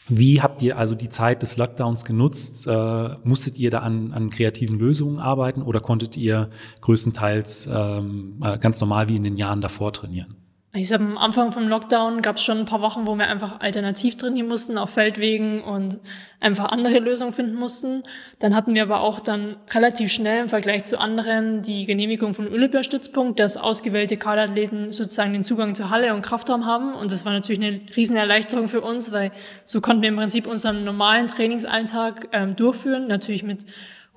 wie 0.09 0.41
habt 0.41 0.61
ihr 0.61 0.77
also 0.77 0.95
die 0.95 1.09
Zeit 1.09 1.41
des 1.41 1.57
Lockdowns 1.57 2.03
genutzt? 2.05 2.67
Äh, 2.67 3.09
musstet 3.23 3.57
ihr 3.57 3.69
da 3.69 3.79
an, 3.79 4.11
an 4.11 4.29
kreativen 4.29 4.77
Lösungen 4.77 5.19
arbeiten 5.19 5.61
oder 5.61 5.79
konntet 5.79 6.17
ihr 6.17 6.49
größtenteils 6.81 7.69
ähm, 7.71 8.39
äh, 8.43 8.57
ganz 8.57 8.81
normal 8.81 9.09
wie 9.09 9.15
in 9.15 9.23
den 9.23 9.37
Jahren 9.37 9.61
davor 9.61 9.93
trainieren? 9.93 10.38
Ich 10.71 10.87
sag, 10.87 10.99
am 10.99 11.17
Anfang 11.17 11.51
vom 11.51 11.67
Lockdown 11.67 12.21
gab 12.21 12.35
es 12.35 12.43
schon 12.43 12.59
ein 12.59 12.65
paar 12.65 12.81
Wochen, 12.81 13.07
wo 13.07 13.15
wir 13.15 13.27
einfach 13.27 13.59
alternativ 13.59 14.17
trainieren 14.17 14.47
mussten, 14.47 14.77
auf 14.77 14.91
Feldwegen 14.91 15.63
und 15.63 15.97
einfach 16.39 16.65
andere 16.65 16.99
Lösungen 16.99 17.33
finden 17.33 17.55
mussten. 17.55 18.03
Dann 18.37 18.55
hatten 18.55 18.75
wir 18.75 18.83
aber 18.83 19.01
auch 19.01 19.19
dann 19.19 19.55
relativ 19.71 20.11
schnell 20.11 20.43
im 20.43 20.49
Vergleich 20.49 20.83
zu 20.83 20.99
anderen 20.99 21.63
die 21.63 21.85
Genehmigung 21.85 22.35
von 22.35 22.47
Olympiastützpunkt, 22.47 23.39
dass 23.39 23.57
ausgewählte 23.57 24.15
Kaderathleten 24.17 24.91
sozusagen 24.91 25.33
den 25.33 25.41
Zugang 25.43 25.73
zur 25.73 25.89
Halle 25.89 26.13
und 26.13 26.21
Kraftraum 26.21 26.67
haben. 26.67 26.93
Und 26.93 27.11
das 27.11 27.25
war 27.25 27.33
natürlich 27.33 27.65
eine 27.65 27.81
Riesenerleichterung 27.95 28.69
für 28.69 28.81
uns, 28.81 29.11
weil 29.11 29.31
so 29.65 29.81
konnten 29.81 30.03
wir 30.03 30.09
im 30.09 30.17
Prinzip 30.17 30.45
unseren 30.45 30.83
normalen 30.83 31.25
Trainingsalltag 31.25 32.29
ähm, 32.31 32.55
durchführen, 32.55 33.07
natürlich 33.07 33.41
mit 33.41 33.65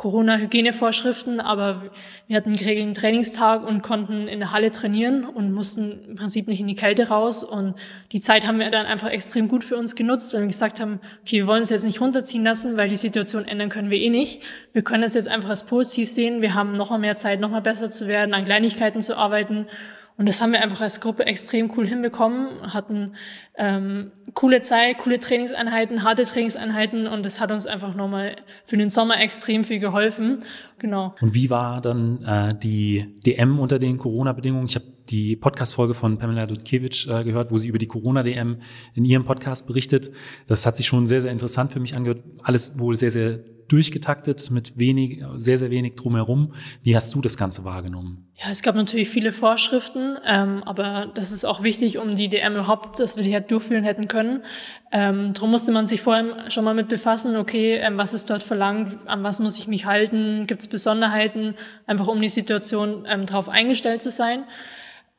Corona-Hygienevorschriften, 0.02 1.38
aber 1.38 1.92
wir 2.26 2.36
hatten 2.36 2.48
einen 2.48 2.58
geregelten 2.58 2.92
Trainingstag 2.92 3.64
und 3.64 3.82
konnten 3.82 4.26
in 4.26 4.40
der 4.40 4.50
Halle 4.50 4.72
trainieren 4.72 5.24
und 5.24 5.52
mussten 5.52 6.04
im 6.08 6.16
Prinzip 6.16 6.48
nicht 6.48 6.58
in 6.58 6.66
die 6.66 6.74
Kälte 6.74 7.06
raus. 7.06 7.44
Und 7.44 7.76
die 8.10 8.18
Zeit 8.18 8.44
haben 8.44 8.58
wir 8.58 8.68
dann 8.72 8.86
einfach 8.86 9.10
extrem 9.10 9.46
gut 9.46 9.62
für 9.62 9.76
uns 9.76 9.94
genutzt, 9.94 10.34
weil 10.34 10.40
wir 10.40 10.48
gesagt 10.48 10.80
haben, 10.80 10.98
okay, 11.20 11.36
wir 11.36 11.46
wollen 11.46 11.60
uns 11.60 11.70
jetzt 11.70 11.84
nicht 11.84 12.00
runterziehen 12.00 12.42
lassen, 12.42 12.76
weil 12.76 12.88
die 12.88 12.96
Situation 12.96 13.46
ändern 13.46 13.68
können 13.68 13.90
wir 13.90 13.98
eh 14.00 14.10
nicht. 14.10 14.42
Wir 14.72 14.82
können 14.82 15.02
das 15.02 15.14
jetzt 15.14 15.28
einfach 15.28 15.50
als 15.50 15.66
positiv 15.66 16.08
sehen. 16.08 16.42
Wir 16.42 16.54
haben 16.54 16.72
noch 16.72 16.90
mal 16.90 16.98
mehr 16.98 17.14
Zeit, 17.14 17.38
noch 17.38 17.50
mal 17.50 17.62
besser 17.62 17.88
zu 17.88 18.08
werden, 18.08 18.34
an 18.34 18.44
Kleinigkeiten 18.44 19.02
zu 19.02 19.16
arbeiten 19.16 19.68
und 20.16 20.26
das 20.26 20.40
haben 20.40 20.52
wir 20.52 20.62
einfach 20.62 20.80
als 20.80 21.00
Gruppe 21.00 21.24
extrem 21.26 21.72
cool 21.76 21.86
hinbekommen, 21.86 22.72
hatten 22.74 23.16
ähm, 23.56 24.12
coole 24.34 24.60
Zeit, 24.62 24.98
coole 24.98 25.20
Trainingseinheiten, 25.20 26.02
harte 26.02 26.24
Trainingseinheiten 26.24 27.06
und 27.06 27.24
das 27.24 27.40
hat 27.40 27.50
uns 27.50 27.66
einfach 27.66 27.94
nochmal 27.94 28.36
für 28.64 28.76
den 28.76 28.88
Sommer 28.88 29.20
extrem 29.20 29.64
viel 29.64 29.78
geholfen. 29.78 30.38
Genau. 30.78 31.14
Und 31.20 31.34
wie 31.34 31.50
war 31.50 31.80
dann 31.80 32.24
äh, 32.24 32.54
die 32.58 33.14
DM 33.24 33.58
unter 33.58 33.78
den 33.78 33.98
Corona-Bedingungen? 33.98 34.66
Ich 34.66 34.74
habe 34.74 34.86
die 35.10 35.36
Podcast-Folge 35.36 35.94
von 35.94 36.18
Pamela 36.18 36.46
Dudkiewicz 36.46 37.06
äh, 37.06 37.24
gehört, 37.24 37.50
wo 37.50 37.58
sie 37.58 37.68
über 37.68 37.78
die 37.78 37.86
Corona-DM 37.86 38.58
in 38.94 39.04
ihrem 39.04 39.24
Podcast 39.24 39.66
berichtet. 39.66 40.10
Das 40.46 40.66
hat 40.66 40.76
sich 40.76 40.86
schon 40.86 41.06
sehr, 41.06 41.20
sehr 41.20 41.30
interessant 41.30 41.72
für 41.72 41.80
mich 41.80 41.94
angehört. 41.94 42.24
Alles 42.42 42.78
wohl 42.78 42.96
sehr, 42.96 43.10
sehr 43.10 43.40
durchgetaktet 43.68 44.50
mit 44.50 44.78
wenig, 44.78 45.22
sehr, 45.36 45.58
sehr 45.58 45.70
wenig 45.70 45.94
drumherum. 45.96 46.54
Wie 46.82 46.96
hast 46.96 47.14
du 47.14 47.20
das 47.20 47.36
Ganze 47.36 47.64
wahrgenommen? 47.64 48.28
Ja, 48.34 48.50
es 48.50 48.62
gab 48.62 48.74
natürlich 48.74 49.08
viele 49.08 49.32
Vorschriften, 49.32 50.16
ähm, 50.26 50.62
aber 50.64 51.10
das 51.14 51.32
ist 51.32 51.44
auch 51.44 51.62
wichtig, 51.62 51.98
um 51.98 52.14
die 52.14 52.28
DM 52.28 52.54
überhaupt, 52.54 52.98
dass 52.98 53.16
wir 53.16 53.22
die 53.22 53.32
halt 53.34 53.50
durchführen 53.50 53.84
hätten 53.84 54.08
können. 54.08 54.42
Ähm, 54.90 55.32
darum 55.32 55.50
musste 55.50 55.72
man 55.72 55.86
sich 55.86 56.02
vorher 56.02 56.50
schon 56.50 56.64
mal 56.64 56.74
mit 56.74 56.88
befassen, 56.88 57.36
okay, 57.36 57.76
ähm, 57.76 57.98
was 57.98 58.14
ist 58.14 58.30
dort 58.30 58.42
verlangt, 58.42 58.98
an 59.06 59.22
was 59.22 59.40
muss 59.40 59.58
ich 59.58 59.68
mich 59.68 59.84
halten, 59.84 60.46
gibt 60.46 60.62
es 60.62 60.68
Besonderheiten, 60.68 61.54
einfach 61.86 62.08
um 62.08 62.20
die 62.20 62.28
Situation 62.28 63.06
ähm, 63.08 63.26
darauf 63.26 63.48
eingestellt 63.48 64.02
zu 64.02 64.10
sein. 64.10 64.44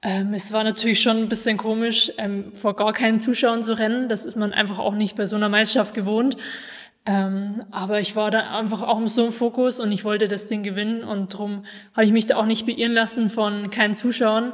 Ähm, 0.04 0.34
es 0.34 0.52
war 0.52 0.66
natürlich 0.66 1.02
schon 1.02 1.18
ein 1.18 1.30
bisschen 1.30 1.58
komisch, 1.58 2.12
ähm, 2.18 2.52
vor 2.54 2.76
gar 2.76 2.92
keinen 2.92 3.22
Zuschauern 3.22 3.64
zu 3.64 3.78
rennen. 3.80 4.10
Das 4.10 4.26
ist 4.26 4.36
man 4.36 4.52
einfach 4.52 4.80
auch 4.80 4.96
nicht 4.96 5.16
bei 5.16 5.26
so 5.26 5.38
einer 5.38 5.48
Meisterschaft 5.48 5.94
gewohnt. 5.94 6.36
Ähm, 7.06 7.64
aber 7.72 8.00
ich 8.00 8.16
war 8.16 8.32
da 8.32 8.58
einfach 8.58 8.82
auch 8.82 8.98
im 8.98 9.10
so 9.10 9.26
im 9.26 9.34
Fokus 9.34 9.82
und 9.82 9.92
ich 9.92 10.06
wollte 10.06 10.30
das 10.30 10.48
Ding 10.48 10.64
gewinnen 10.64 11.04
und 11.04 11.34
darum 11.34 11.66
habe 11.94 12.06
ich 12.06 12.14
mich 12.14 12.28
da 12.28 12.38
auch 12.38 12.46
nicht 12.46 12.66
beirren 12.66 12.94
lassen 12.94 13.30
von 13.30 13.70
keinen 13.72 13.94
Zuschauern 13.94 14.54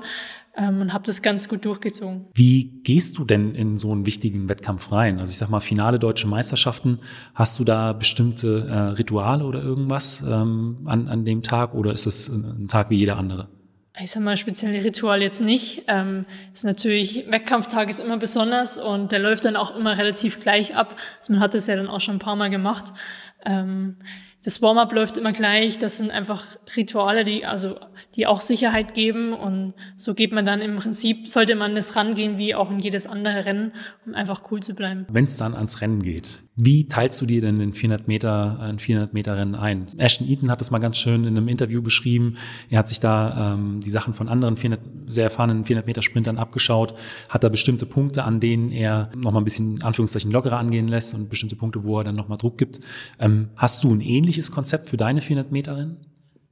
ähm, 0.57 0.81
und 0.81 0.93
habe 0.93 1.05
das 1.05 1.21
ganz 1.21 1.47
gut 1.47 1.63
durchgezogen. 1.63 2.27
Wie 2.33 2.81
gehst 2.83 3.19
du 3.19 3.25
denn 3.25 3.53
in 3.53 3.77
so 3.77 3.91
einen 3.91 4.07
wichtigen 4.07 4.49
Wettkampf 4.49 4.91
rein? 4.91 5.19
Also 5.19 5.29
ich 5.29 5.37
sag 5.37 5.49
mal, 5.49 5.59
Finale 5.59 5.99
deutsche 5.99 6.27
Meisterschaften, 6.27 6.99
hast 7.35 7.59
du 7.59 7.63
da 7.63 7.93
bestimmte 7.93 8.65
äh, 8.67 8.73
Rituale 8.93 9.45
oder 9.45 9.61
irgendwas 9.61 10.25
ähm, 10.27 10.79
an, 10.85 11.07
an 11.07 11.25
dem 11.25 11.43
Tag 11.43 11.75
oder 11.75 11.93
ist 11.93 12.07
es 12.07 12.29
ein 12.29 12.67
Tag 12.67 12.89
wie 12.89 12.97
jeder 12.97 13.17
andere? 13.17 13.47
Ich 14.03 14.11
sag 14.11 14.23
mal, 14.23 14.37
spezielle 14.37 14.83
Ritual 14.83 15.21
jetzt 15.21 15.41
nicht. 15.41 15.83
Ähm, 15.87 16.25
ist 16.53 16.63
natürlich, 16.63 17.25
Wettkampftag 17.29 17.89
ist 17.89 17.99
immer 17.99 18.17
besonders 18.17 18.77
und 18.77 19.11
der 19.11 19.19
läuft 19.19 19.45
dann 19.45 19.55
auch 19.55 19.75
immer 19.75 19.97
relativ 19.97 20.39
gleich 20.39 20.75
ab. 20.75 20.95
Also 21.19 21.33
man 21.33 21.41
hat 21.41 21.53
das 21.53 21.67
ja 21.67 21.75
dann 21.75 21.87
auch 21.87 22.01
schon 22.01 22.15
ein 22.15 22.19
paar 22.19 22.35
Mal 22.35 22.49
gemacht. 22.49 22.93
Ähm, 23.45 23.97
das 24.43 24.61
Warm-up 24.61 24.93
läuft 24.93 25.17
immer 25.17 25.33
gleich. 25.33 25.79
Das 25.79 25.97
sind 25.97 26.11
einfach 26.11 26.45
Rituale, 26.75 27.23
die 27.23 27.45
also 27.45 27.77
die 28.15 28.25
auch 28.25 28.41
Sicherheit 28.41 28.93
geben 28.93 29.33
und 29.33 29.73
so 29.95 30.13
geht 30.13 30.31
man 30.31 30.45
dann 30.45 30.61
im 30.61 30.77
Prinzip 30.77 31.27
sollte 31.27 31.55
man 31.55 31.75
das 31.75 31.95
rangehen 31.95 32.37
wie 32.37 32.55
auch 32.55 32.71
in 32.71 32.79
jedes 32.79 33.05
andere 33.05 33.45
Rennen, 33.45 33.73
um 34.05 34.15
einfach 34.15 34.43
cool 34.51 34.61
zu 34.61 34.73
bleiben. 34.73 35.05
Wenn 35.09 35.25
es 35.25 35.37
dann 35.37 35.55
ans 35.55 35.81
Rennen 35.81 36.01
geht, 36.01 36.43
wie 36.61 36.89
teilst 36.89 37.21
du 37.21 37.25
dir 37.25 37.39
denn 37.39 37.55
den 37.55 37.73
400 37.73 38.09
Meter 38.09 38.59
ein 38.59 38.79
400 38.79 39.13
Meter 39.13 39.37
Rennen 39.37 39.55
ein? 39.55 39.87
Ashton 39.97 40.27
Eaton 40.27 40.51
hat 40.51 40.59
das 40.59 40.71
mal 40.71 40.79
ganz 40.79 40.97
schön 40.97 41.23
in 41.23 41.37
einem 41.37 41.47
Interview 41.47 41.81
beschrieben. 41.81 42.37
Er 42.69 42.79
hat 42.79 42.89
sich 42.89 42.99
da 42.99 43.53
ähm, 43.53 43.79
die 43.79 43.89
Sachen 43.89 44.13
von 44.13 44.27
anderen 44.27 44.57
400, 44.57 44.81
sehr 45.05 45.23
erfahrenen 45.23 45.63
400 45.63 45.87
Meter 45.87 46.01
Sprintern 46.01 46.37
abgeschaut, 46.37 46.95
hat 47.29 47.45
da 47.45 47.49
bestimmte 47.49 47.85
Punkte, 47.85 48.25
an 48.25 48.41
denen 48.41 48.71
er 48.71 49.09
noch 49.15 49.31
mal 49.31 49.39
ein 49.39 49.45
bisschen 49.45 49.81
Anführungszeichen 49.81 50.31
lockerer 50.31 50.57
angehen 50.57 50.89
lässt 50.89 51.15
und 51.15 51.29
bestimmte 51.29 51.55
Punkte, 51.55 51.85
wo 51.85 51.99
er 51.99 52.03
dann 52.03 52.15
noch 52.15 52.27
mal 52.27 52.35
Druck 52.35 52.57
gibt. 52.57 52.81
Ähm, 53.19 53.49
hast 53.57 53.85
du 53.85 53.93
ein 53.93 54.01
ähnliches 54.01 54.51
Konzept 54.51 54.89
für 54.89 54.97
deine 54.97 55.21
400 55.21 55.53
Meterinnen? 55.53 55.97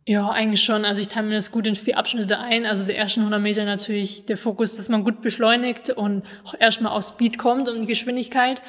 Ja, 0.09 0.29
eigentlich 0.29 0.63
schon. 0.63 0.85
Also 0.85 1.01
ich 1.01 1.09
teile 1.09 1.27
mir 1.27 1.33
das 1.33 1.51
gut 1.51 1.67
in 1.67 1.75
vier 1.75 1.97
Abschnitte 1.97 2.39
ein. 2.39 2.65
Also 2.65 2.87
der 2.87 2.97
ersten 2.97 3.19
100 3.19 3.41
Meter 3.41 3.65
natürlich 3.65 4.25
der 4.25 4.37
Fokus, 4.37 4.77
dass 4.77 4.87
man 4.87 5.03
gut 5.03 5.21
beschleunigt 5.21 5.89
und 5.89 6.23
auch 6.45 6.55
erstmal 6.57 6.93
auf 6.93 7.03
Speed 7.03 7.37
kommt 7.37 7.67
und 7.67 7.85
Geschwindigkeit. 7.85 8.61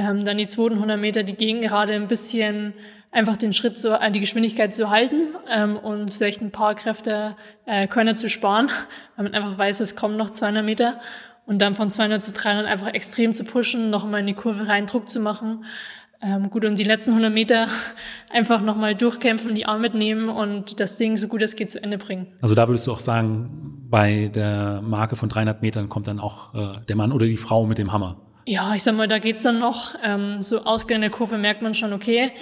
Ähm, 0.00 0.24
dann 0.24 0.38
die 0.38 0.46
zweiten 0.46 0.76
100 0.76 0.98
Meter, 0.98 1.22
die 1.22 1.34
gehen 1.34 1.60
gerade 1.60 1.92
ein 1.92 2.08
bisschen 2.08 2.72
einfach 3.10 3.36
den 3.36 3.52
Schritt 3.52 3.76
zu, 3.76 4.00
äh, 4.00 4.10
die 4.10 4.20
Geschwindigkeit 4.20 4.74
zu 4.74 4.88
halten 4.88 5.34
ähm, 5.52 5.76
und 5.76 6.14
vielleicht 6.14 6.40
ein 6.40 6.50
paar 6.50 6.74
Kräfte, 6.74 7.36
äh, 7.66 7.86
Körner 7.86 8.16
zu 8.16 8.30
sparen, 8.30 8.70
weil 9.16 9.24
man 9.24 9.34
einfach 9.34 9.58
weiß, 9.58 9.80
es 9.80 9.96
kommen 9.96 10.16
noch 10.16 10.30
200 10.30 10.64
Meter 10.64 11.00
und 11.44 11.60
dann 11.60 11.74
von 11.74 11.90
200 11.90 12.22
zu 12.22 12.32
300 12.32 12.66
einfach 12.66 12.94
extrem 12.94 13.34
zu 13.34 13.44
pushen, 13.44 13.90
noch 13.90 14.06
mal 14.06 14.20
in 14.20 14.26
die 14.26 14.34
Kurve 14.34 14.68
rein 14.68 14.86
Druck 14.86 15.10
zu 15.10 15.20
machen. 15.20 15.66
Ähm, 16.22 16.48
gut, 16.48 16.64
und 16.64 16.78
die 16.78 16.84
letzten 16.84 17.10
100 17.10 17.30
Meter 17.30 17.68
einfach 18.30 18.62
nochmal 18.62 18.94
durchkämpfen, 18.94 19.54
die 19.54 19.66
Arme 19.66 19.80
mitnehmen 19.80 20.30
und 20.30 20.80
das 20.80 20.96
Ding 20.96 21.18
so 21.18 21.28
gut 21.28 21.42
es 21.42 21.56
geht 21.56 21.70
zu 21.70 21.82
Ende 21.82 21.98
bringen. 21.98 22.26
Also 22.40 22.54
da 22.54 22.66
würdest 22.68 22.86
du 22.86 22.92
auch 22.92 23.00
sagen, 23.00 23.86
bei 23.90 24.30
der 24.34 24.80
Marke 24.80 25.16
von 25.16 25.28
300 25.28 25.60
Metern 25.60 25.90
kommt 25.90 26.06
dann 26.06 26.20
auch 26.20 26.54
äh, 26.54 26.72
der 26.88 26.96
Mann 26.96 27.12
oder 27.12 27.26
die 27.26 27.36
Frau 27.36 27.66
mit 27.66 27.76
dem 27.76 27.92
Hammer. 27.92 28.29
Ja, 28.46 28.74
ich 28.74 28.82
sag 28.82 28.96
mal, 28.96 29.08
da 29.08 29.18
geht's 29.18 29.42
dann 29.42 29.58
noch. 29.58 29.94
Ähm, 30.02 30.40
so 30.42 30.64
ausgehende 30.64 31.10
Kurve 31.10 31.38
merkt 31.38 31.62
man 31.62 31.74
schon, 31.74 31.92
okay, 31.92 32.32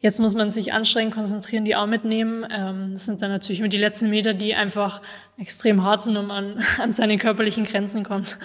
jetzt 0.00 0.20
muss 0.20 0.34
man 0.34 0.50
sich 0.50 0.72
anstrengen, 0.72 1.10
konzentrieren, 1.10 1.64
die 1.64 1.74
Arme 1.74 1.92
mitnehmen. 1.92 2.46
Ähm, 2.50 2.90
das 2.92 3.04
sind 3.04 3.22
dann 3.22 3.30
natürlich 3.30 3.60
immer 3.60 3.68
die 3.68 3.78
letzten 3.78 4.10
Meter, 4.10 4.34
die 4.34 4.54
einfach 4.54 5.02
extrem 5.38 5.82
hart 5.82 6.02
sind 6.02 6.16
und 6.16 6.26
man 6.26 6.62
an 6.80 6.92
seine 6.92 7.18
körperlichen 7.18 7.64
Grenzen 7.64 8.04
kommt. 8.04 8.38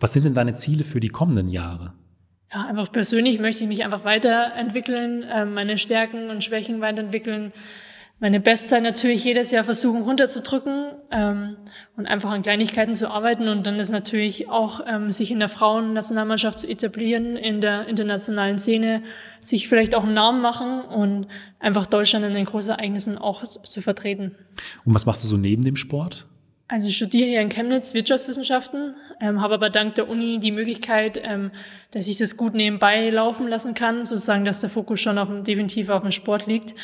Was 0.00 0.12
sind 0.12 0.24
denn 0.24 0.34
deine 0.34 0.54
Ziele 0.54 0.84
für 0.84 1.00
die 1.00 1.08
kommenden 1.08 1.48
Jahre? 1.48 1.94
ja, 2.52 2.66
einfach 2.66 2.92
persönlich 2.92 3.38
möchte 3.38 3.62
ich 3.62 3.68
mich 3.68 3.84
einfach 3.84 4.04
weiterentwickeln, 4.04 5.22
äh, 5.22 5.44
meine 5.44 5.78
Stärken 5.78 6.30
und 6.30 6.44
Schwächen 6.44 6.80
weiterentwickeln, 6.80 7.52
meine 8.22 8.38
Bestzeit 8.38 8.84
natürlich 8.84 9.24
jedes 9.24 9.50
Jahr 9.50 9.64
versuchen 9.64 10.02
runterzudrücken 10.02 10.92
ähm, 11.10 11.56
und 11.96 12.06
einfach 12.06 12.30
an 12.30 12.42
Kleinigkeiten 12.42 12.94
zu 12.94 13.10
arbeiten 13.10 13.48
und 13.48 13.66
dann 13.66 13.80
ist 13.80 13.90
natürlich 13.90 14.48
auch 14.48 14.80
ähm, 14.86 15.10
sich 15.10 15.32
in 15.32 15.40
der 15.40 15.48
Frauennationalmannschaft 15.48 16.60
zu 16.60 16.68
etablieren, 16.68 17.36
in 17.36 17.60
der 17.60 17.88
internationalen 17.88 18.60
Szene, 18.60 19.02
sich 19.40 19.68
vielleicht 19.68 19.96
auch 19.96 20.04
einen 20.04 20.14
Namen 20.14 20.40
machen 20.40 20.82
und 20.82 21.26
einfach 21.58 21.88
Deutschland 21.88 22.24
in 22.24 22.32
den 22.32 22.44
Großereignissen 22.44 23.18
auch 23.18 23.44
zu 23.44 23.82
vertreten. 23.82 24.36
Und 24.84 24.94
was 24.94 25.04
machst 25.04 25.24
du 25.24 25.28
so 25.28 25.36
neben 25.36 25.64
dem 25.64 25.74
Sport? 25.74 26.28
Also 26.68 26.90
ich 26.90 26.96
studiere 26.96 27.28
hier 27.28 27.40
in 27.40 27.48
Chemnitz 27.48 27.92
Wirtschaftswissenschaften, 27.92 28.94
ähm, 29.20 29.40
habe 29.40 29.54
aber 29.54 29.68
dank 29.68 29.96
der 29.96 30.08
Uni 30.08 30.38
die 30.38 30.52
Möglichkeit, 30.52 31.20
ähm, 31.24 31.50
dass 31.90 32.06
ich 32.06 32.18
das 32.18 32.36
gut 32.36 32.54
nebenbei 32.54 33.10
laufen 33.10 33.48
lassen 33.48 33.74
kann, 33.74 34.06
sozusagen, 34.06 34.44
dass 34.44 34.60
der 34.60 34.70
Fokus 34.70 35.00
schon 35.00 35.18
auf 35.18 35.26
dem, 35.26 35.42
definitiv 35.42 35.88
auf 35.88 36.02
dem 36.02 36.12
Sport 36.12 36.46
liegt. 36.46 36.76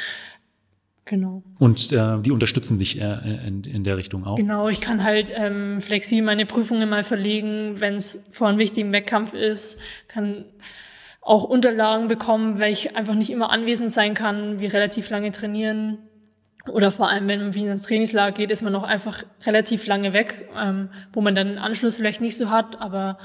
Genau. 1.09 1.43
Und 1.59 1.91
äh, 1.91 2.21
die 2.21 2.31
unterstützen 2.31 2.79
dich 2.79 3.01
äh, 3.01 3.47
in, 3.47 3.65
in 3.65 3.83
der 3.83 3.97
Richtung 3.97 4.27
auch? 4.27 4.37
Genau, 4.37 4.69
ich 4.69 4.83
kann 4.83 5.03
halt 5.03 5.33
ähm, 5.35 5.81
flexibel 5.81 6.23
meine 6.23 6.45
Prüfungen 6.45 6.87
mal 6.87 7.03
verlegen, 7.03 7.81
wenn 7.81 7.95
es 7.95 8.27
vor 8.31 8.47
einem 8.47 8.59
wichtigen 8.59 8.93
Wettkampf 8.93 9.33
ist, 9.33 9.81
kann 10.07 10.45
auch 11.23 11.45
Unterlagen 11.45 12.09
bekommen, 12.09 12.59
weil 12.59 12.73
ich 12.73 12.95
einfach 12.95 13.15
nicht 13.15 13.31
immer 13.31 13.49
anwesend 13.49 13.91
sein 13.91 14.13
kann, 14.13 14.61
wir 14.61 14.71
relativ 14.75 15.09
lange 15.09 15.31
trainieren. 15.31 15.97
Oder 16.71 16.91
vor 16.91 17.09
allem, 17.09 17.27
wenn 17.27 17.41
man 17.41 17.55
wie 17.55 17.65
ins 17.65 17.87
Trainingslager 17.87 18.33
geht, 18.33 18.51
ist 18.51 18.61
man 18.61 18.75
noch 18.75 18.85
einfach 18.85 19.25
relativ 19.47 19.87
lange 19.87 20.13
weg, 20.13 20.51
ähm, 20.55 20.91
wo 21.15 21.23
man 21.23 21.35
dann 21.35 21.49
einen 21.49 21.59
Anschluss 21.59 21.97
vielleicht 21.97 22.21
nicht 22.21 22.37
so 22.37 22.51
hat, 22.51 22.83
aber 22.83 23.19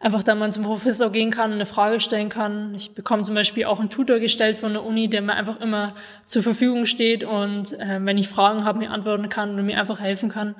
einfach 0.00 0.22
da 0.22 0.34
man 0.34 0.50
zum 0.50 0.64
Professor 0.64 1.10
gehen 1.10 1.30
kann, 1.30 1.52
eine 1.52 1.66
Frage 1.66 2.00
stellen 2.00 2.28
kann. 2.28 2.74
Ich 2.74 2.94
bekomme 2.94 3.22
zum 3.22 3.34
Beispiel 3.34 3.64
auch 3.64 3.80
einen 3.80 3.90
Tutor 3.90 4.18
gestellt 4.18 4.56
von 4.56 4.72
der 4.72 4.84
Uni, 4.84 5.08
der 5.08 5.22
mir 5.22 5.34
einfach 5.34 5.60
immer 5.60 5.94
zur 6.26 6.42
Verfügung 6.42 6.86
steht 6.86 7.24
und 7.24 7.72
äh, 7.78 7.98
wenn 8.02 8.18
ich 8.18 8.28
Fragen 8.28 8.64
habe, 8.64 8.78
mir 8.78 8.90
antworten 8.90 9.28
kann 9.28 9.58
und 9.58 9.66
mir 9.66 9.80
einfach 9.80 10.00
helfen 10.00 10.28
kann. 10.28 10.54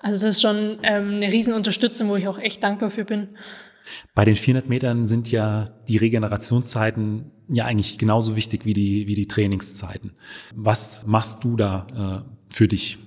Also 0.00 0.26
das 0.26 0.36
ist 0.36 0.42
schon 0.42 0.78
ähm, 0.82 1.14
eine 1.16 1.32
Riesenunterstützung, 1.32 2.08
wo 2.08 2.16
ich 2.16 2.28
auch 2.28 2.38
echt 2.38 2.62
dankbar 2.62 2.90
für 2.90 3.04
bin. 3.04 3.28
Bei 4.14 4.24
den 4.24 4.34
400 4.34 4.68
Metern 4.68 5.06
sind 5.06 5.30
ja 5.30 5.64
die 5.88 5.96
Regenerationszeiten 5.96 7.30
ja 7.48 7.64
eigentlich 7.64 7.98
genauso 7.98 8.36
wichtig 8.36 8.64
wie 8.64 8.74
die, 8.74 9.08
wie 9.08 9.14
die 9.14 9.26
Trainingszeiten. 9.26 10.12
Was 10.54 11.06
machst 11.06 11.44
du 11.44 11.56
da 11.56 12.24
äh, 12.24 12.54
für 12.54 12.68
dich? 12.68 12.98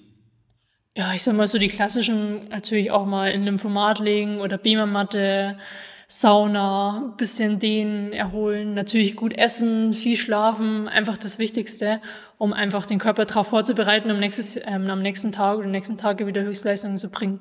Ja, 0.97 1.13
ich 1.13 1.23
sag 1.23 1.35
mal 1.35 1.47
so 1.47 1.57
die 1.57 1.69
klassischen 1.69 2.49
natürlich 2.49 2.91
auch 2.91 3.05
mal 3.05 3.31
in 3.31 3.45
Lymphomat 3.45 3.99
legen 3.99 4.41
oder 4.41 4.57
Beamermatte, 4.57 5.57
Sauna, 6.07 7.13
bisschen 7.17 7.59
dehnen, 7.59 8.11
erholen, 8.11 8.73
natürlich 8.73 9.15
gut 9.15 9.31
essen, 9.31 9.93
viel 9.93 10.17
schlafen, 10.17 10.89
einfach 10.89 11.17
das 11.17 11.39
Wichtigste, 11.39 12.01
um 12.37 12.51
einfach 12.51 12.85
den 12.85 12.99
Körper 12.99 13.23
darauf 13.23 13.47
vorzubereiten, 13.47 14.11
um 14.11 14.19
nächstes, 14.19 14.57
ähm, 14.57 14.89
am 14.89 15.01
nächsten 15.01 15.31
Tag 15.31 15.59
oder 15.59 15.67
nächsten 15.67 15.95
Tage 15.95 16.27
wieder 16.27 16.41
Höchstleistungen 16.41 16.97
zu 16.97 17.09
bringen. 17.09 17.39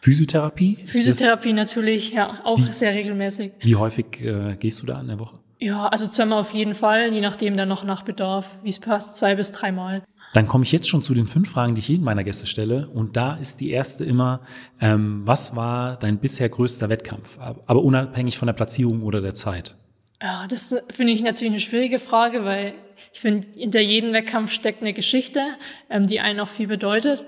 Physiotherapie? 0.00 0.76
Physiotherapie 0.84 1.54
natürlich, 1.54 2.12
ja, 2.12 2.40
auch 2.44 2.58
wie, 2.58 2.72
sehr 2.72 2.92
regelmäßig. 2.92 3.52
Wie 3.60 3.76
häufig 3.76 4.22
äh, 4.22 4.56
gehst 4.56 4.82
du 4.82 4.86
da 4.86 5.00
in 5.00 5.06
der 5.06 5.18
Woche? 5.18 5.38
Ja, 5.58 5.86
also 5.86 6.06
zweimal 6.08 6.40
auf 6.40 6.50
jeden 6.50 6.74
Fall, 6.74 7.14
je 7.14 7.22
nachdem 7.22 7.56
dann 7.56 7.68
noch 7.68 7.84
nach 7.84 8.02
Bedarf, 8.02 8.58
wie 8.62 8.68
es 8.68 8.80
passt, 8.80 9.16
zwei 9.16 9.36
bis 9.36 9.52
dreimal. 9.52 10.02
Dann 10.32 10.48
komme 10.48 10.64
ich 10.64 10.72
jetzt 10.72 10.88
schon 10.88 11.02
zu 11.02 11.12
den 11.14 11.26
fünf 11.26 11.50
Fragen, 11.50 11.74
die 11.74 11.80
ich 11.80 11.88
jedem 11.88 12.04
meiner 12.04 12.24
Gäste 12.24 12.46
stelle. 12.46 12.88
Und 12.88 13.16
da 13.16 13.34
ist 13.34 13.60
die 13.60 13.70
erste 13.70 14.04
immer, 14.04 14.40
ähm, 14.80 15.22
was 15.24 15.56
war 15.56 15.96
dein 15.96 16.18
bisher 16.18 16.48
größter 16.48 16.88
Wettkampf? 16.88 17.38
Aber 17.38 17.82
unabhängig 17.82 18.38
von 18.38 18.46
der 18.46 18.54
Platzierung 18.54 19.02
oder 19.02 19.20
der 19.20 19.34
Zeit. 19.34 19.76
Ja, 20.22 20.46
das 20.46 20.76
finde 20.88 21.12
ich 21.12 21.22
natürlich 21.24 21.52
eine 21.52 21.60
schwierige 21.60 21.98
Frage, 21.98 22.44
weil 22.44 22.74
ich 23.12 23.20
finde, 23.20 23.48
hinter 23.56 23.80
jedem 23.80 24.12
Wettkampf 24.12 24.52
steckt 24.52 24.80
eine 24.80 24.92
Geschichte, 24.92 25.42
ähm, 25.90 26.06
die 26.06 26.20
einen 26.20 26.38
auch 26.38 26.48
viel 26.48 26.68
bedeutet. 26.68 27.24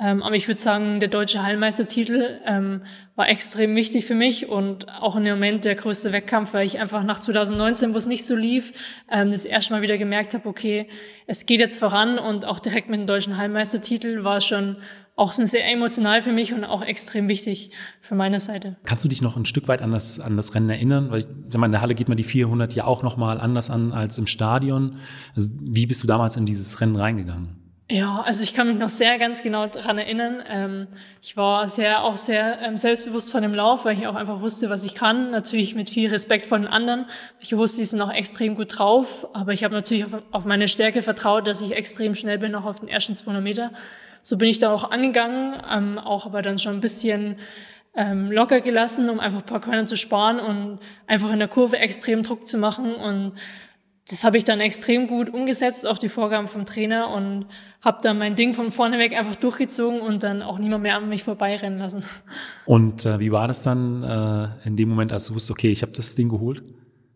Ähm, 0.00 0.22
aber 0.22 0.34
ich 0.34 0.48
würde 0.48 0.58
sagen, 0.58 0.98
der 1.00 1.10
deutsche 1.10 1.42
Hallmeistertitel 1.42 2.40
ähm, 2.46 2.82
war 3.16 3.28
extrem 3.28 3.76
wichtig 3.76 4.06
für 4.06 4.14
mich 4.14 4.48
und 4.48 4.88
auch 4.88 5.16
in 5.16 5.24
dem 5.24 5.34
Moment 5.34 5.66
der 5.66 5.74
größte 5.74 6.12
Wettkampf, 6.12 6.54
weil 6.54 6.64
ich 6.64 6.78
einfach 6.78 7.04
nach 7.04 7.20
2019, 7.20 7.92
wo 7.92 7.98
es 7.98 8.06
nicht 8.06 8.24
so 8.24 8.34
lief, 8.34 8.72
ähm, 9.10 9.30
das 9.30 9.44
erste 9.44 9.74
Mal 9.74 9.82
wieder 9.82 9.98
gemerkt 9.98 10.32
habe, 10.32 10.48
okay, 10.48 10.88
es 11.26 11.44
geht 11.44 11.60
jetzt 11.60 11.78
voran 11.78 12.18
und 12.18 12.46
auch 12.46 12.60
direkt 12.60 12.88
mit 12.88 13.00
dem 13.00 13.06
deutschen 13.06 13.36
Hallmeistertitel 13.36 14.24
war 14.24 14.40
schon 14.40 14.76
auch 15.20 15.32
sehr 15.32 15.70
emotional 15.70 16.22
für 16.22 16.32
mich 16.32 16.54
und 16.54 16.64
auch 16.64 16.80
extrem 16.80 17.28
wichtig 17.28 17.72
für 18.00 18.14
meine 18.14 18.40
Seite. 18.40 18.76
Kannst 18.84 19.04
du 19.04 19.08
dich 19.08 19.20
noch 19.20 19.36
ein 19.36 19.44
Stück 19.44 19.68
weit 19.68 19.82
an 19.82 19.92
das, 19.92 20.18
an 20.18 20.38
das 20.38 20.54
Rennen 20.54 20.70
erinnern? 20.70 21.10
Weil 21.10 21.20
ich 21.20 21.26
sag 21.48 21.60
mal, 21.60 21.66
in 21.66 21.72
der 21.72 21.82
Halle 21.82 21.94
geht 21.94 22.08
man 22.08 22.16
die 22.16 22.24
400 22.24 22.74
ja 22.74 22.84
auch 22.84 23.02
nochmal 23.02 23.38
anders 23.38 23.68
an 23.68 23.92
als 23.92 24.16
im 24.16 24.26
Stadion. 24.26 24.96
Also 25.36 25.50
wie 25.60 25.84
bist 25.84 26.02
du 26.02 26.06
damals 26.06 26.38
in 26.38 26.46
dieses 26.46 26.80
Rennen 26.80 26.96
reingegangen? 26.96 27.59
Ja, 27.92 28.22
also 28.24 28.44
ich 28.44 28.54
kann 28.54 28.68
mich 28.68 28.78
noch 28.78 28.88
sehr 28.88 29.18
ganz 29.18 29.42
genau 29.42 29.66
daran 29.66 29.98
erinnern. 29.98 30.44
Ähm, 30.48 30.86
ich 31.20 31.36
war 31.36 31.66
sehr, 31.66 32.04
auch 32.04 32.16
sehr 32.16 32.60
ähm, 32.62 32.76
selbstbewusst 32.76 33.32
von 33.32 33.42
dem 33.42 33.52
Lauf, 33.52 33.84
weil 33.84 33.98
ich 33.98 34.06
auch 34.06 34.14
einfach 34.14 34.40
wusste, 34.40 34.70
was 34.70 34.84
ich 34.84 34.94
kann. 34.94 35.32
Natürlich 35.32 35.74
mit 35.74 35.90
viel 35.90 36.08
Respekt 36.08 36.46
vor 36.46 36.56
den 36.56 36.68
anderen. 36.68 37.06
Ich 37.40 37.56
wusste, 37.56 37.78
sie 37.78 37.86
sind 37.86 38.00
auch 38.00 38.12
extrem 38.12 38.54
gut 38.54 38.78
drauf, 38.78 39.26
aber 39.32 39.52
ich 39.52 39.64
habe 39.64 39.74
natürlich 39.74 40.04
auf, 40.04 40.22
auf, 40.30 40.44
meine 40.44 40.68
Stärke 40.68 41.02
vertraut, 41.02 41.48
dass 41.48 41.62
ich 41.62 41.72
extrem 41.72 42.14
schnell 42.14 42.38
bin, 42.38 42.54
auch 42.54 42.64
auf 42.64 42.78
den 42.78 42.88
ersten 42.88 43.16
200 43.16 43.42
Meter. 43.42 43.72
So 44.22 44.38
bin 44.38 44.46
ich 44.46 44.60
da 44.60 44.72
auch 44.72 44.92
angegangen, 44.92 45.60
ähm, 45.68 45.98
auch 45.98 46.26
aber 46.26 46.42
dann 46.42 46.60
schon 46.60 46.74
ein 46.74 46.80
bisschen 46.80 47.40
ähm, 47.96 48.30
locker 48.30 48.60
gelassen, 48.60 49.10
um 49.10 49.18
einfach 49.18 49.40
ein 49.40 49.46
paar 49.46 49.60
Körner 49.60 49.86
zu 49.86 49.96
sparen 49.96 50.38
und 50.38 50.78
einfach 51.08 51.32
in 51.32 51.40
der 51.40 51.48
Kurve 51.48 51.78
extrem 51.78 52.22
Druck 52.22 52.46
zu 52.46 52.56
machen 52.56 52.94
und 52.94 53.32
das 54.08 54.24
habe 54.24 54.38
ich 54.38 54.44
dann 54.44 54.60
extrem 54.60 55.06
gut 55.06 55.32
umgesetzt, 55.32 55.86
auch 55.86 55.98
die 55.98 56.08
Vorgaben 56.08 56.48
vom 56.48 56.66
Trainer 56.66 57.10
und 57.10 57.46
habe 57.82 57.98
dann 58.02 58.18
mein 58.18 58.34
Ding 58.34 58.54
von 58.54 58.72
vorne 58.72 58.98
weg 58.98 59.16
einfach 59.16 59.36
durchgezogen 59.36 60.00
und 60.00 60.22
dann 60.22 60.42
auch 60.42 60.58
niemand 60.58 60.82
mehr 60.82 60.96
an 60.96 61.08
mich 61.08 61.22
vorbeirennen 61.22 61.78
lassen. 61.78 62.04
Und 62.66 63.06
äh, 63.06 63.20
wie 63.20 63.30
war 63.30 63.46
das 63.46 63.62
dann 63.62 64.02
äh, 64.02 64.68
in 64.68 64.76
dem 64.76 64.88
Moment, 64.88 65.12
als 65.12 65.26
du 65.26 65.34
wusstest, 65.34 65.52
okay, 65.52 65.70
ich 65.70 65.82
habe 65.82 65.92
das 65.92 66.14
Ding 66.14 66.28
geholt? 66.28 66.62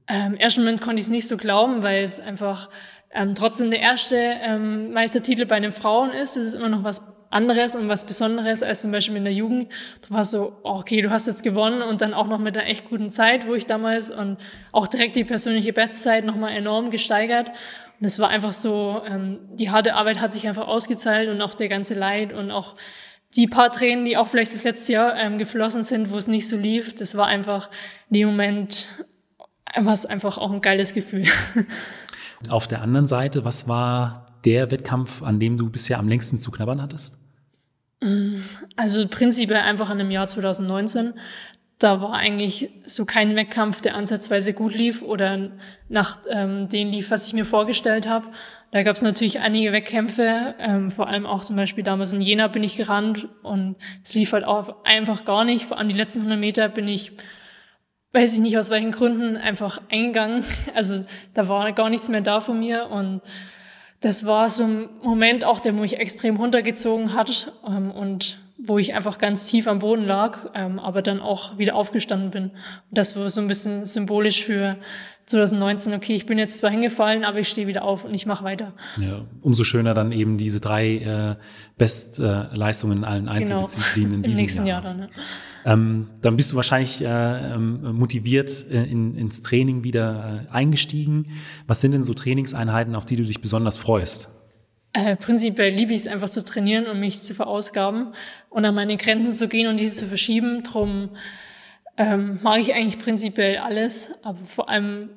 Ähm, 0.08 0.34
Im 0.34 0.38
ersten 0.38 0.60
Moment 0.60 0.80
konnte 0.80 1.00
ich 1.00 1.06
es 1.06 1.10
nicht 1.10 1.26
so 1.26 1.36
glauben, 1.36 1.82
weil 1.82 2.04
es 2.04 2.20
einfach 2.20 2.68
ähm, 3.12 3.34
trotzdem 3.34 3.70
der 3.70 3.80
erste 3.80 4.16
ähm, 4.16 4.92
Meistertitel 4.92 5.46
bei 5.46 5.60
den 5.60 5.72
Frauen 5.72 6.10
ist. 6.10 6.36
Das 6.36 6.44
ist 6.44 6.54
immer 6.54 6.68
noch 6.68 6.84
was 6.84 7.13
anderes 7.34 7.76
und 7.76 7.88
was 7.88 8.06
Besonderes 8.06 8.62
als 8.62 8.82
zum 8.82 8.92
Beispiel 8.92 9.16
in 9.16 9.24
der 9.24 9.32
Jugend. 9.32 9.72
Da 10.02 10.14
war 10.14 10.24
so, 10.24 10.56
oh, 10.62 10.78
okay, 10.78 11.00
du 11.00 11.10
hast 11.10 11.26
jetzt 11.26 11.42
gewonnen 11.42 11.82
und 11.82 12.00
dann 12.00 12.14
auch 12.14 12.26
noch 12.26 12.38
mit 12.38 12.56
einer 12.56 12.66
echt 12.66 12.88
guten 12.88 13.10
Zeit, 13.10 13.46
wo 13.46 13.54
ich 13.54 13.66
damals 13.66 14.10
und 14.10 14.38
auch 14.72 14.86
direkt 14.86 15.16
die 15.16 15.24
persönliche 15.24 15.72
Bestzeit 15.72 16.24
nochmal 16.24 16.52
enorm 16.52 16.90
gesteigert. 16.90 17.50
Und 18.00 18.06
es 18.06 18.18
war 18.18 18.28
einfach 18.28 18.52
so, 18.52 19.02
ähm, 19.06 19.40
die 19.52 19.70
harte 19.70 19.94
Arbeit 19.94 20.20
hat 20.20 20.32
sich 20.32 20.46
einfach 20.48 20.66
ausgezahlt 20.66 21.28
und 21.28 21.40
auch 21.42 21.54
der 21.54 21.68
ganze 21.68 21.94
Leid 21.94 22.32
und 22.32 22.50
auch 22.50 22.76
die 23.36 23.46
paar 23.46 23.72
Tränen, 23.72 24.04
die 24.04 24.16
auch 24.16 24.28
vielleicht 24.28 24.52
das 24.52 24.64
letzte 24.64 24.92
Jahr 24.92 25.16
ähm, 25.16 25.38
geflossen 25.38 25.82
sind, 25.82 26.10
wo 26.10 26.16
es 26.16 26.28
nicht 26.28 26.48
so 26.48 26.56
lief, 26.56 26.94
das 26.94 27.16
war 27.16 27.26
einfach 27.26 27.68
in 28.10 28.18
dem 28.18 28.28
Moment 28.28 28.86
was 29.76 30.06
einfach 30.06 30.38
auch 30.38 30.52
ein 30.52 30.60
geiles 30.60 30.92
Gefühl. 30.92 31.26
Auf 32.48 32.68
der 32.68 32.82
anderen 32.82 33.06
Seite, 33.06 33.44
was 33.44 33.68
war 33.68 34.38
der 34.44 34.70
Wettkampf, 34.70 35.22
an 35.22 35.40
dem 35.40 35.56
du 35.56 35.70
bisher 35.70 35.98
am 35.98 36.08
längsten 36.08 36.38
zu 36.38 36.50
knabbern 36.50 36.82
hattest? 36.82 37.18
Also 38.76 39.08
prinzipiell 39.08 39.60
einfach 39.60 39.90
in 39.90 39.98
dem 39.98 40.10
Jahr 40.10 40.26
2019. 40.26 41.14
Da 41.78 42.00
war 42.00 42.12
eigentlich 42.14 42.70
so 42.84 43.04
kein 43.04 43.34
Wettkampf, 43.34 43.80
der 43.80 43.94
ansatzweise 43.94 44.52
gut 44.52 44.74
lief 44.74 45.02
oder 45.02 45.50
nach 45.88 46.20
ähm, 46.30 46.68
dem 46.68 46.90
lief, 46.90 47.10
was 47.10 47.26
ich 47.26 47.34
mir 47.34 47.44
vorgestellt 47.44 48.06
habe. 48.06 48.28
Da 48.70 48.82
gab 48.82 48.96
es 48.96 49.02
natürlich 49.02 49.40
einige 49.40 49.72
Wettkämpfe, 49.72 50.54
ähm, 50.58 50.90
vor 50.90 51.08
allem 51.08 51.26
auch 51.26 51.44
zum 51.44 51.56
Beispiel 51.56 51.84
damals 51.84 52.12
in 52.12 52.20
Jena 52.20 52.48
bin 52.48 52.64
ich 52.64 52.76
gerannt 52.76 53.28
und 53.42 53.76
es 54.04 54.14
lief 54.14 54.32
halt 54.32 54.44
auch 54.44 54.84
einfach 54.84 55.24
gar 55.24 55.44
nicht. 55.44 55.64
Vor 55.64 55.78
allem 55.78 55.88
die 55.88 55.94
letzten 55.94 56.20
100 56.20 56.38
Meter 56.38 56.68
bin 56.68 56.88
ich, 56.88 57.12
weiß 58.12 58.34
ich 58.34 58.40
nicht 58.40 58.58
aus 58.58 58.70
welchen 58.70 58.90
Gründen, 58.90 59.36
einfach 59.36 59.80
eingegangen. 59.90 60.44
Also 60.74 61.04
da 61.34 61.48
war 61.48 61.70
gar 61.72 61.88
nichts 61.88 62.08
mehr 62.08 62.20
da 62.20 62.40
von 62.40 62.58
mir 62.58 62.88
und 62.90 63.20
das 64.04 64.26
war 64.26 64.50
so 64.50 64.64
ein 64.64 64.88
Moment 65.02 65.44
auch, 65.44 65.60
der 65.60 65.72
mich 65.72 65.98
extrem 65.98 66.36
runtergezogen 66.36 67.14
hat 67.14 67.52
ähm, 67.66 67.90
und 67.90 68.38
wo 68.56 68.78
ich 68.78 68.94
einfach 68.94 69.18
ganz 69.18 69.46
tief 69.46 69.66
am 69.66 69.80
Boden 69.80 70.04
lag, 70.04 70.50
ähm, 70.54 70.78
aber 70.78 71.02
dann 71.02 71.20
auch 71.20 71.58
wieder 71.58 71.74
aufgestanden 71.74 72.30
bin. 72.30 72.44
Und 72.44 72.52
das 72.90 73.16
war 73.16 73.28
so 73.28 73.40
ein 73.40 73.48
bisschen 73.48 73.84
symbolisch 73.84 74.44
für 74.44 74.76
2019, 75.26 75.94
okay, 75.94 76.14
ich 76.14 76.26
bin 76.26 76.38
jetzt 76.38 76.58
zwar 76.58 76.70
hingefallen, 76.70 77.24
aber 77.24 77.38
ich 77.40 77.48
stehe 77.48 77.66
wieder 77.66 77.82
auf 77.82 78.04
und 78.04 78.12
ich 78.12 78.26
mache 78.26 78.44
weiter. 78.44 78.74
Ja, 78.98 79.22
umso 79.40 79.64
schöner 79.64 79.94
dann 79.94 80.12
eben 80.12 80.36
diese 80.36 80.60
drei 80.60 80.96
äh, 80.96 81.36
Bestleistungen 81.78 82.98
in 82.98 83.04
allen 83.04 83.24
genau. 83.24 83.36
Einzeldisziplinen 83.36 84.10
genau. 84.10 84.16
in 84.16 84.22
diesem 84.30 84.38
Im 84.38 84.42
nächsten 84.42 84.66
Jahr. 84.66 84.82
Jahr 84.82 84.94
dann, 84.94 84.98
ja. 85.00 85.08
Ähm, 85.64 86.08
dann 86.20 86.36
bist 86.36 86.52
du 86.52 86.56
wahrscheinlich 86.56 87.02
äh, 87.02 87.06
ähm, 87.54 87.94
motiviert 87.94 88.66
äh, 88.70 88.84
in, 88.84 89.16
ins 89.16 89.40
Training 89.40 89.82
wieder 89.82 90.46
äh, 90.46 90.52
eingestiegen. 90.52 91.26
Was 91.66 91.80
sind 91.80 91.92
denn 91.92 92.04
so 92.04 92.12
Trainingseinheiten, 92.12 92.94
auf 92.94 93.06
die 93.06 93.16
du 93.16 93.24
dich 93.24 93.40
besonders 93.40 93.78
freust? 93.78 94.28
Äh, 94.96 95.16
prinzipiell 95.16 95.74
liebe 95.74 95.92
ich 95.92 96.02
es 96.02 96.06
einfach 96.06 96.30
zu 96.30 96.44
trainieren 96.44 96.86
und 96.86 97.00
mich 97.00 97.20
zu 97.20 97.34
verausgaben 97.34 98.14
und 98.48 98.64
an 98.64 98.76
meine 98.76 98.96
Grenzen 98.96 99.32
zu 99.32 99.48
gehen 99.48 99.66
und 99.66 99.76
diese 99.76 99.96
zu 99.96 100.06
verschieben. 100.06 100.62
Drum 100.62 101.10
ähm, 101.96 102.38
mag 102.42 102.60
ich 102.60 102.74
eigentlich 102.74 103.00
prinzipiell 103.00 103.58
alles, 103.58 104.14
aber 104.22 104.38
vor 104.46 104.68
allem 104.68 105.10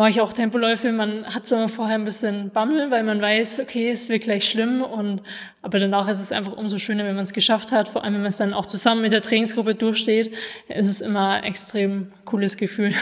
mache 0.00 0.08
ich 0.08 0.20
auch 0.22 0.32
Tempoläufe. 0.32 0.92
Man 0.92 1.26
hat 1.26 1.46
so 1.46 1.68
vorher 1.68 1.96
ein 1.96 2.06
bisschen 2.06 2.48
Bammel, 2.48 2.90
weil 2.90 3.02
man 3.02 3.20
weiß, 3.20 3.60
okay, 3.60 3.90
es 3.90 4.08
wird 4.08 4.22
gleich 4.22 4.48
schlimm. 4.48 4.80
Und, 4.80 5.20
aber 5.60 5.78
danach 5.78 6.08
ist 6.08 6.22
es 6.22 6.32
einfach 6.32 6.56
umso 6.56 6.78
schöner, 6.78 7.04
wenn 7.04 7.16
man 7.16 7.24
es 7.24 7.34
geschafft 7.34 7.70
hat. 7.70 7.86
Vor 7.86 8.02
allem, 8.02 8.14
wenn 8.14 8.22
man 8.22 8.28
es 8.28 8.38
dann 8.38 8.54
auch 8.54 8.64
zusammen 8.64 9.02
mit 9.02 9.12
der 9.12 9.20
Trainingsgruppe 9.20 9.74
durchsteht, 9.74 10.32
ist 10.68 10.88
es 10.88 11.02
immer 11.02 11.32
ein 11.32 11.44
extrem 11.44 12.12
cooles 12.24 12.56
Gefühl. 12.56 12.94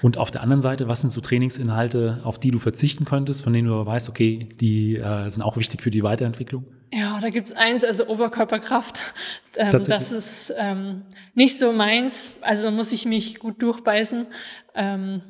Und 0.00 0.16
auf 0.16 0.30
der 0.30 0.42
anderen 0.42 0.60
Seite, 0.60 0.86
was 0.86 1.00
sind 1.00 1.12
so 1.12 1.20
Trainingsinhalte, 1.20 2.20
auf 2.22 2.38
die 2.38 2.52
du 2.52 2.60
verzichten 2.60 3.04
könntest, 3.04 3.42
von 3.42 3.52
denen 3.52 3.66
du 3.66 3.84
weißt, 3.84 4.08
okay, 4.08 4.48
die 4.60 4.94
äh, 4.94 5.28
sind 5.30 5.42
auch 5.42 5.56
wichtig 5.56 5.82
für 5.82 5.90
die 5.90 6.04
Weiterentwicklung? 6.04 6.66
Ja, 6.92 7.18
da 7.20 7.30
gibt's 7.30 7.50
eins, 7.50 7.84
also 7.84 8.06
Oberkörperkraft. 8.06 9.12
Ähm, 9.56 9.72
das 9.72 10.12
ist 10.12 10.54
ähm, 10.56 11.02
nicht 11.34 11.58
so 11.58 11.72
meins. 11.72 12.34
Also 12.42 12.70
muss 12.70 12.92
ich 12.92 13.06
mich 13.06 13.40
gut 13.40 13.60
durchbeißen. 13.60 14.26
Ähm, 14.76 15.22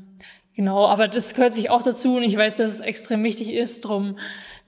genau, 0.54 0.86
aber 0.86 1.08
das 1.08 1.34
gehört 1.34 1.54
sich 1.54 1.70
auch 1.70 1.82
dazu 1.82 2.16
und 2.16 2.22
ich 2.22 2.36
weiß, 2.36 2.56
dass 2.56 2.74
es 2.74 2.80
extrem 2.80 3.22
wichtig 3.22 3.52
ist. 3.52 3.82
Drum 3.82 4.16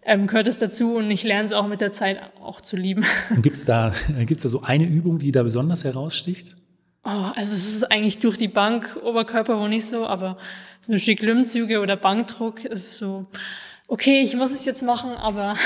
ähm, 0.02 0.26
gehört 0.26 0.46
es 0.46 0.58
dazu 0.58 0.96
und 0.96 1.10
ich 1.10 1.24
lerne 1.24 1.44
es 1.44 1.52
auch 1.52 1.66
mit 1.66 1.80
der 1.80 1.92
Zeit 1.92 2.20
auch 2.40 2.60
zu 2.60 2.76
lieben. 2.76 3.04
Gibt 3.42 3.56
es 3.56 3.64
da, 3.64 3.92
gibt's 4.24 4.44
da 4.44 4.48
so 4.48 4.62
eine 4.62 4.84
Übung, 4.84 5.18
die 5.18 5.32
da 5.32 5.42
besonders 5.42 5.84
heraussticht? 5.84 6.56
Oh, 7.04 7.10
also 7.10 7.54
es 7.54 7.74
ist 7.74 7.92
eigentlich 7.92 8.18
durch 8.18 8.36
die 8.36 8.48
Bank, 8.48 8.98
Oberkörper 9.04 9.60
wo 9.60 9.68
nicht 9.68 9.86
so, 9.86 10.06
aber 10.06 10.38
zum 10.80 10.94
Beispiel 10.94 11.16
Klimmzüge 11.16 11.80
oder 11.80 11.96
Bankdruck 11.96 12.64
ist 12.64 12.96
so, 12.96 13.26
okay, 13.86 14.22
ich 14.22 14.36
muss 14.36 14.52
es 14.52 14.64
jetzt 14.64 14.82
machen, 14.82 15.10
aber. 15.10 15.54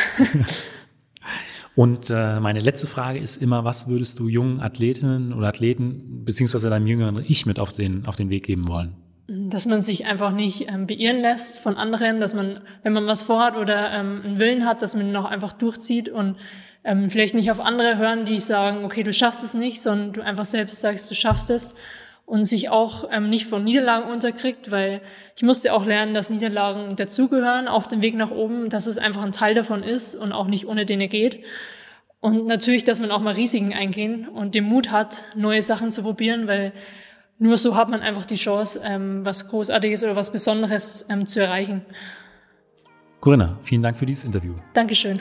Und 1.77 2.11
äh, 2.11 2.41
meine 2.41 2.61
letzte 2.61 2.87
Frage 2.87 3.21
ist 3.21 3.37
immer, 3.37 3.65
was 3.65 3.89
würdest 3.89 4.19
du 4.19 4.29
jungen 4.29 4.61
Athletinnen 4.61 5.33
oder 5.33 5.49
Athleten 5.49 6.25
beziehungsweise 6.25 6.69
deinem 6.69 6.87
jüngeren 6.87 7.25
Ich 7.27 7.47
mit 7.47 7.61
auf 7.61 7.73
den, 7.73 8.05
auf 8.07 8.17
den 8.17 8.29
Weg 8.29 8.45
geben 8.45 8.69
wollen? 8.69 8.97
Dass 9.33 9.67
man 9.67 9.81
sich 9.81 10.07
einfach 10.07 10.33
nicht 10.33 10.69
ähm, 10.69 10.89
beirren 10.89 11.21
lässt 11.21 11.61
von 11.61 11.77
anderen, 11.77 12.19
dass 12.19 12.35
man, 12.35 12.61
wenn 12.83 12.93
man 12.93 13.07
was 13.07 13.23
vorhat 13.23 13.57
oder 13.57 13.93
ähm, 13.93 14.23
einen 14.25 14.41
Willen 14.41 14.67
hat, 14.67 14.83
dass 14.83 14.97
man 14.97 15.07
ihn 15.07 15.15
auch 15.15 15.25
einfach 15.25 15.53
durchzieht 15.53 16.09
und 16.09 16.37
ähm, 16.83 17.11
vielleicht 17.11 17.37
nicht 17.37 17.53
auf 17.53 17.61
andere 17.61 17.97
hören, 17.97 18.25
die 18.25 18.41
sagen, 18.41 18.85
okay, 18.85 19.05
du 19.05 19.13
schaffst 19.13 19.45
es 19.45 19.55
nicht, 19.55 19.83
sondern 19.83 20.13
du 20.15 20.21
einfach 20.21 20.47
selbst 20.47 20.81
sagst, 20.81 21.09
du 21.09 21.15
schaffst 21.15 21.49
es 21.51 21.77
und 22.27 22.45
sich 22.45 22.71
auch 22.71 23.09
ähm, 23.13 23.31
nicht 23.31 23.47
von 23.47 23.63
Niederlagen 23.63 24.11
unterkriegt, 24.11 24.73
weil 24.73 25.01
ich 25.37 25.43
musste 25.43 25.73
auch 25.75 25.87
lernen, 25.87 26.13
dass 26.13 26.31
Niederlagen 26.31 26.97
dazugehören 26.97 27.69
auf 27.69 27.87
dem 27.87 28.03
Weg 28.03 28.17
nach 28.17 28.33
oben, 28.33 28.69
dass 28.69 28.89
es 28.89 28.99
einfach 28.99 29.23
ein 29.23 29.33
Teil 29.33 29.55
davon 29.55 29.85
ist 29.85 30.17
und 30.17 30.33
auch 30.33 30.49
nicht 30.49 30.67
ohne 30.67 30.87
den 30.87 31.01
er 31.01 31.09
geht. 31.09 31.45
Und 32.21 32.47
natürlich, 32.47 32.85
dass 32.85 33.01
man 33.01 33.11
auch 33.11 33.21
mal 33.21 33.35
Risiken 33.35 33.73
eingehen 33.75 34.29
und 34.29 34.55
den 34.55 34.65
Mut 34.65 34.91
hat, 34.91 35.25
neue 35.35 35.63
Sachen 35.63 35.91
zu 35.91 36.03
probieren, 36.03 36.47
weil 36.47 36.73
nur 37.41 37.57
so 37.57 37.75
hat 37.75 37.89
man 37.89 38.03
einfach 38.03 38.27
die 38.27 38.37
Chance, 38.37 38.81
ähm, 38.85 39.25
was 39.25 39.49
Großartiges 39.49 40.05
oder 40.05 40.15
was 40.15 40.31
Besonderes 40.31 41.07
ähm, 41.09 41.27
zu 41.27 41.41
erreichen. 41.41 41.83
Corinna, 43.21 43.59
vielen 43.63 43.83
Dank 43.83 43.97
für 43.97 44.07
dieses 44.07 44.25
Interview. 44.25 44.55
Dankeschön. 44.75 45.19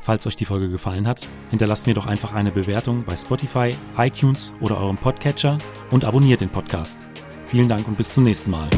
Falls 0.00 0.26
euch 0.26 0.36
die 0.36 0.44
Folge 0.44 0.68
gefallen 0.68 1.08
hat, 1.08 1.26
hinterlasst 1.48 1.86
mir 1.86 1.94
doch 1.94 2.06
einfach 2.06 2.34
eine 2.34 2.50
Bewertung 2.50 3.04
bei 3.06 3.16
Spotify, 3.16 3.74
iTunes 3.96 4.52
oder 4.60 4.78
eurem 4.78 4.96
Podcatcher 4.96 5.56
und 5.90 6.04
abonniert 6.04 6.42
den 6.42 6.50
Podcast. 6.50 6.98
Vielen 7.46 7.70
Dank 7.70 7.88
und 7.88 7.96
bis 7.96 8.12
zum 8.12 8.24
nächsten 8.24 8.50
Mal. 8.50 8.68